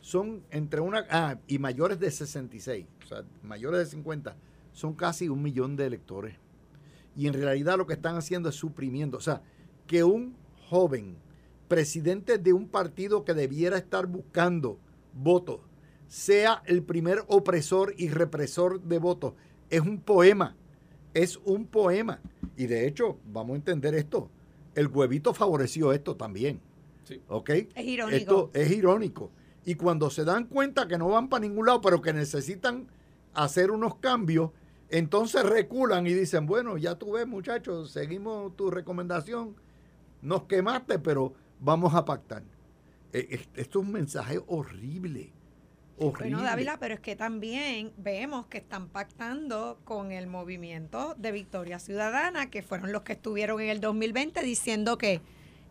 son 0.00 0.42
entre 0.50 0.80
una... 0.80 1.06
Ah, 1.10 1.38
y 1.46 1.58
mayores 1.58 2.00
de 2.00 2.10
66, 2.10 2.86
o 3.04 3.06
sea, 3.06 3.24
mayores 3.42 3.80
de 3.80 3.86
50, 3.86 4.36
son 4.72 4.94
casi 4.94 5.28
un 5.28 5.42
millón 5.42 5.76
de 5.76 5.86
electores. 5.86 6.36
Y 7.14 7.26
en 7.26 7.34
realidad 7.34 7.76
lo 7.76 7.86
que 7.86 7.94
están 7.94 8.16
haciendo 8.16 8.48
es 8.48 8.54
suprimiendo, 8.54 9.18
o 9.18 9.20
sea, 9.20 9.42
que 9.86 10.02
un 10.02 10.34
joven 10.70 11.16
presidente 11.68 12.38
de 12.38 12.54
un 12.54 12.68
partido 12.68 13.24
que 13.24 13.34
debiera 13.34 13.76
estar 13.76 14.06
buscando 14.06 14.78
votos 15.12 15.60
sea 16.06 16.62
el 16.64 16.82
primer 16.82 17.24
opresor 17.28 17.94
y 17.98 18.08
represor 18.08 18.80
de 18.80 18.98
votos 18.98 19.34
es 19.70 19.80
un 19.80 20.00
poema, 20.00 20.56
es 21.14 21.38
un 21.44 21.66
poema. 21.66 22.20
Y 22.56 22.66
de 22.66 22.86
hecho, 22.86 23.18
vamos 23.26 23.54
a 23.54 23.56
entender 23.56 23.94
esto, 23.94 24.30
el 24.74 24.88
huevito 24.88 25.34
favoreció 25.34 25.92
esto 25.92 26.16
también. 26.16 26.60
Sí. 27.04 27.20
¿Ok? 27.28 27.50
Es 27.50 27.84
irónico. 27.84 28.16
Esto 28.16 28.50
es 28.52 28.70
irónico. 28.70 29.30
Y 29.64 29.74
cuando 29.74 30.10
se 30.10 30.24
dan 30.24 30.46
cuenta 30.46 30.88
que 30.88 30.98
no 30.98 31.08
van 31.08 31.28
para 31.28 31.40
ningún 31.40 31.66
lado, 31.66 31.80
pero 31.80 32.00
que 32.00 32.12
necesitan 32.12 32.88
hacer 33.34 33.70
unos 33.70 33.96
cambios, 33.96 34.50
entonces 34.88 35.42
reculan 35.42 36.06
y 36.06 36.14
dicen, 36.14 36.46
bueno, 36.46 36.78
ya 36.78 36.94
tú 36.94 37.12
ves 37.12 37.26
muchachos, 37.26 37.90
seguimos 37.90 38.56
tu 38.56 38.70
recomendación, 38.70 39.54
nos 40.22 40.44
quemaste, 40.44 40.98
pero 40.98 41.34
vamos 41.60 41.94
a 41.94 42.04
pactar. 42.04 42.42
E, 43.12 43.40
esto 43.54 43.80
es 43.80 43.86
un 43.86 43.92
mensaje 43.92 44.40
horrible. 44.46 45.32
Bueno, 45.98 46.42
Dávila, 46.42 46.78
pero 46.78 46.94
es 46.94 47.00
que 47.00 47.16
también 47.16 47.92
vemos 47.96 48.46
que 48.46 48.58
están 48.58 48.88
pactando 48.88 49.80
con 49.84 50.12
el 50.12 50.28
movimiento 50.28 51.14
de 51.18 51.32
Victoria 51.32 51.78
Ciudadana, 51.78 52.50
que 52.50 52.62
fueron 52.62 52.92
los 52.92 53.02
que 53.02 53.14
estuvieron 53.14 53.60
en 53.60 53.68
el 53.68 53.80
2020 53.80 54.40
diciendo 54.42 54.96
que, 54.96 55.20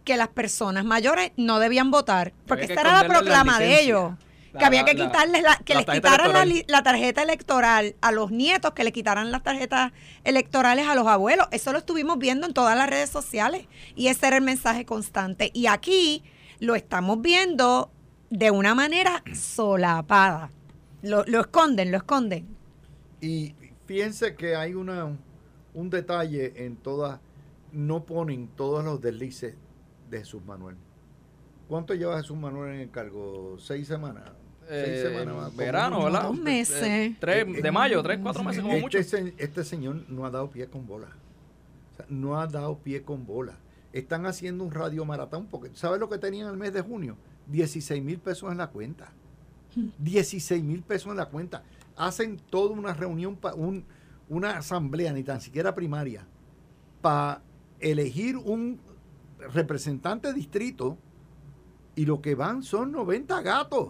que 0.03 0.17
las 0.17 0.27
personas 0.27 0.83
mayores 0.83 1.31
no 1.37 1.59
debían 1.59 1.91
votar, 1.91 2.33
porque 2.45 2.65
esta 2.65 2.81
era 2.81 3.03
la 3.03 3.07
proclama 3.07 3.57
de 3.59 3.81
ellos. 3.81 4.13
que 4.57 4.65
había 4.65 4.83
que 4.83 4.95
quitarles 4.95 5.43
la, 5.43 5.55
que 5.63 5.75
les 5.75 5.85
quitaran 5.85 6.33
la, 6.67 6.83
tarjeta 6.83 7.21
electoral 7.21 7.95
a 8.01 8.11
los 8.11 8.31
nietos, 8.31 8.73
que 8.73 8.83
le 8.83 8.91
quitaran 8.91 9.31
las 9.31 9.43
tarjetas 9.43 9.93
electorales 10.25 10.87
a 10.87 10.95
los 10.95 11.07
abuelos. 11.07 11.47
Eso 11.51 11.71
lo 11.71 11.77
estuvimos 11.77 12.17
viendo 12.17 12.47
en 12.47 12.53
todas 12.53 12.75
las 12.77 12.89
redes 12.89 13.09
sociales 13.09 13.67
y 13.95 14.07
ese 14.07 14.27
era 14.27 14.35
el 14.37 14.43
mensaje 14.43 14.85
constante. 14.85 15.51
Y 15.53 15.67
aquí 15.67 16.23
lo 16.59 16.75
estamos 16.75 17.21
viendo 17.21 17.91
de 18.29 18.51
una 18.51 18.75
manera 18.75 19.23
solapada. 19.33 20.51
Lo, 21.01 21.23
lo 21.25 21.41
esconden, 21.41 21.91
lo 21.91 21.97
esconden. 21.97 22.47
Y 23.21 23.53
fíjense 23.85 24.35
que 24.35 24.55
hay 24.55 24.73
una, 24.73 25.15
un 25.73 25.89
detalle 25.89 26.65
en 26.65 26.75
todas, 26.75 27.19
no 27.71 28.03
ponen 28.03 28.47
todos 28.55 28.83
los 28.83 29.01
deslices 29.01 29.55
de 30.09 30.19
Jesús 30.19 30.43
Manuel. 30.45 30.75
¿Cuánto 31.67 31.93
lleva 31.93 32.17
Jesús 32.17 32.37
Manuel 32.37 32.75
en 32.75 32.81
el 32.81 32.91
cargo? 32.91 33.57
¿Seis 33.59 33.87
semanas? 33.87 34.23
Seis 34.67 34.87
eh, 34.87 35.03
semanas. 35.03 35.55
Verano, 35.55 36.03
¿verdad? 36.03 36.23
Dos 36.23 36.37
meses. 36.37 36.83
Eh, 36.83 37.15
tres, 37.19 37.45
eh, 37.47 37.61
de 37.61 37.71
mayo, 37.71 38.01
tres, 38.03 38.19
cuatro 38.21 38.43
meses 38.43 38.61
como 38.61 38.73
este 38.73 38.81
mucho. 38.81 38.97
este 39.37 39.63
señor 39.63 40.03
no 40.09 40.25
ha 40.25 40.31
dado 40.31 40.49
pie 40.49 40.67
con 40.67 40.87
bola. 40.87 41.07
no 42.09 42.39
ha 42.39 42.47
dado 42.47 42.77
pie 42.77 43.03
con 43.03 43.25
bola. 43.25 43.57
Están 43.91 44.25
haciendo 44.25 44.63
un 44.63 44.71
radio 44.71 45.05
maratón 45.05 45.47
porque, 45.47 45.71
¿sabes 45.73 45.99
lo 45.99 46.09
que 46.09 46.17
tenían 46.17 46.49
el 46.49 46.57
mes 46.57 46.73
de 46.73 46.81
junio? 46.81 47.17
16 47.47 48.03
mil 48.03 48.19
pesos 48.19 48.51
en 48.51 48.57
la 48.57 48.67
cuenta. 48.67 49.11
16 49.99 50.63
mil 50.63 50.81
pesos 50.81 51.11
en 51.11 51.17
la 51.17 51.27
cuenta. 51.27 51.63
Hacen 51.95 52.37
toda 52.37 52.71
una 52.71 52.93
reunión, 52.93 53.37
un, 53.55 53.85
una 54.29 54.57
asamblea, 54.57 55.13
ni 55.13 55.23
tan 55.23 55.41
siquiera 55.41 55.73
primaria, 55.73 56.25
para 57.01 57.41
elegir 57.79 58.37
un 58.37 58.79
representante 59.53 60.33
distrito 60.33 60.97
y 61.95 62.05
lo 62.05 62.21
que 62.21 62.35
van 62.35 62.63
son 62.63 62.91
90 62.91 63.41
gatos. 63.41 63.89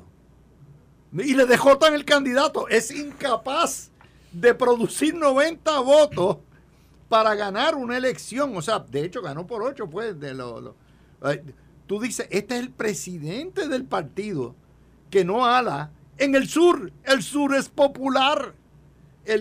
Y 1.13 1.33
le 1.35 1.45
dejotan 1.45 1.93
el 1.93 2.05
candidato. 2.05 2.67
Es 2.67 2.91
incapaz 2.91 3.91
de 4.31 4.53
producir 4.53 5.15
90 5.15 5.79
votos 5.79 6.37
para 7.09 7.35
ganar 7.35 7.75
una 7.75 7.97
elección. 7.97 8.55
O 8.55 8.61
sea, 8.61 8.79
de 8.79 9.05
hecho 9.05 9.21
ganó 9.21 9.47
por 9.47 9.63
8, 9.63 9.89
pues, 9.89 10.19
de 10.19 10.33
lo, 10.33 10.75
eh, 11.23 11.43
tú 11.87 11.99
dices, 11.99 12.27
este 12.29 12.55
es 12.55 12.61
el 12.61 12.69
presidente 12.69 13.67
del 13.67 13.85
partido 13.85 14.55
que 15.09 15.25
no 15.25 15.45
ala 15.45 15.91
en 16.17 16.35
el 16.35 16.47
sur. 16.47 16.91
El 17.03 17.23
sur 17.23 17.55
es 17.55 17.69
popular. 17.69 18.53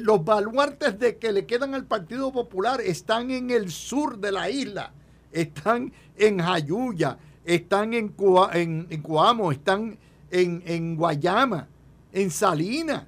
los 0.00 0.24
baluartes 0.24 0.98
de 0.98 1.16
que 1.16 1.32
le 1.32 1.46
quedan 1.46 1.74
al 1.74 1.84
Partido 1.84 2.32
Popular 2.32 2.80
están 2.80 3.30
en 3.30 3.50
el 3.50 3.70
sur 3.70 4.18
de 4.18 4.32
la 4.32 4.50
isla. 4.50 4.92
Están 5.30 5.92
en 6.16 6.38
Jayuya, 6.38 7.18
están 7.44 7.92
en, 7.94 8.14
en, 8.52 9.02
Coamo, 9.02 9.52
están 9.52 9.98
en, 10.30 10.62
en 10.66 10.96
Guayama, 10.96 11.68
en 12.12 12.30
Salina. 12.30 13.06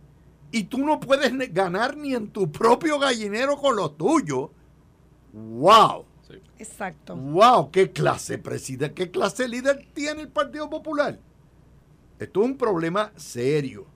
Y 0.53 0.65
tú 0.65 0.79
no 0.79 1.01
puedes 1.01 1.33
ganar 1.53 1.97
ni 1.97 2.15
en 2.15 2.29
tu 2.29 2.51
propio 2.51 2.99
gallinero 2.99 3.57
con 3.57 3.77
los 3.77 3.97
tuyos 3.97 4.51
¡Wow! 5.33 6.05
Exacto. 6.59 7.17
¡Wow! 7.17 7.71
¿Qué 7.71 7.91
clase 7.93 8.39
presidente, 8.39 8.95
qué 8.95 9.11
clase 9.11 9.45
de 9.45 9.49
líder 9.49 9.87
tiene 9.95 10.23
el 10.23 10.29
Partido 10.29 10.69
Popular? 10.69 11.19
Esto 12.19 12.43
es 12.43 12.47
un 12.47 12.57
problema 12.57 13.13
serio, 13.17 13.87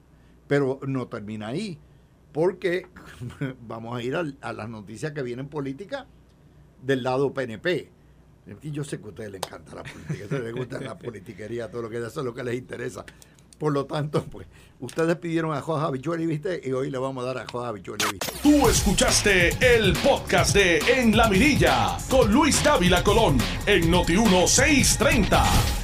pero 0.46 0.78
no 0.86 1.08
termina 1.08 1.48
ahí, 1.48 1.78
porque 2.32 2.86
vamos 3.66 3.96
a 3.96 4.02
ir 4.02 4.16
a, 4.16 4.24
a 4.40 4.52
las 4.52 4.68
noticias 4.68 5.12
que 5.12 5.22
vienen 5.22 5.48
políticas 5.48 6.06
del 6.82 7.02
lado 7.02 7.32
PNP. 7.32 7.90
Y 8.60 8.72
yo 8.72 8.82
sé 8.82 8.98
que 8.98 9.06
a 9.06 9.08
ustedes 9.08 9.30
les 9.30 9.40
encanta 9.40 9.76
la 9.76 9.82
política, 9.84 10.22
a 10.22 10.24
ustedes 10.24 10.42
les 10.42 10.54
gusta 10.54 10.80
la 10.80 10.98
politiquería, 10.98 11.70
todo 11.70 11.82
lo 11.82 11.90
que 11.90 11.98
eso 11.98 12.08
es 12.20 12.26
lo 12.26 12.34
que 12.34 12.42
les 12.42 12.56
interesa. 12.56 13.04
Por 13.62 13.72
lo 13.72 13.86
tanto, 13.86 14.24
pues, 14.24 14.48
ustedes 14.80 15.16
pidieron 15.18 15.56
a 15.56 15.60
Jorge 15.60 15.86
Habichueli, 15.86 16.26
¿viste? 16.26 16.60
Y 16.64 16.72
hoy 16.72 16.90
le 16.90 16.98
vamos 16.98 17.22
a 17.22 17.28
dar 17.28 17.38
a 17.38 17.46
Jorge 17.46 17.68
Habichueli, 17.68 18.04
¿viste? 18.10 18.32
Tú 18.42 18.68
escuchaste 18.68 19.50
el 19.60 19.92
podcast 19.98 20.52
de 20.52 20.78
En 20.78 21.16
la 21.16 21.28
Mirilla 21.28 21.96
con 22.10 22.32
Luis 22.32 22.60
Dávila 22.64 23.04
Colón 23.04 23.38
en 23.64 23.88
Noti 23.88 24.16
1630. 24.16 25.81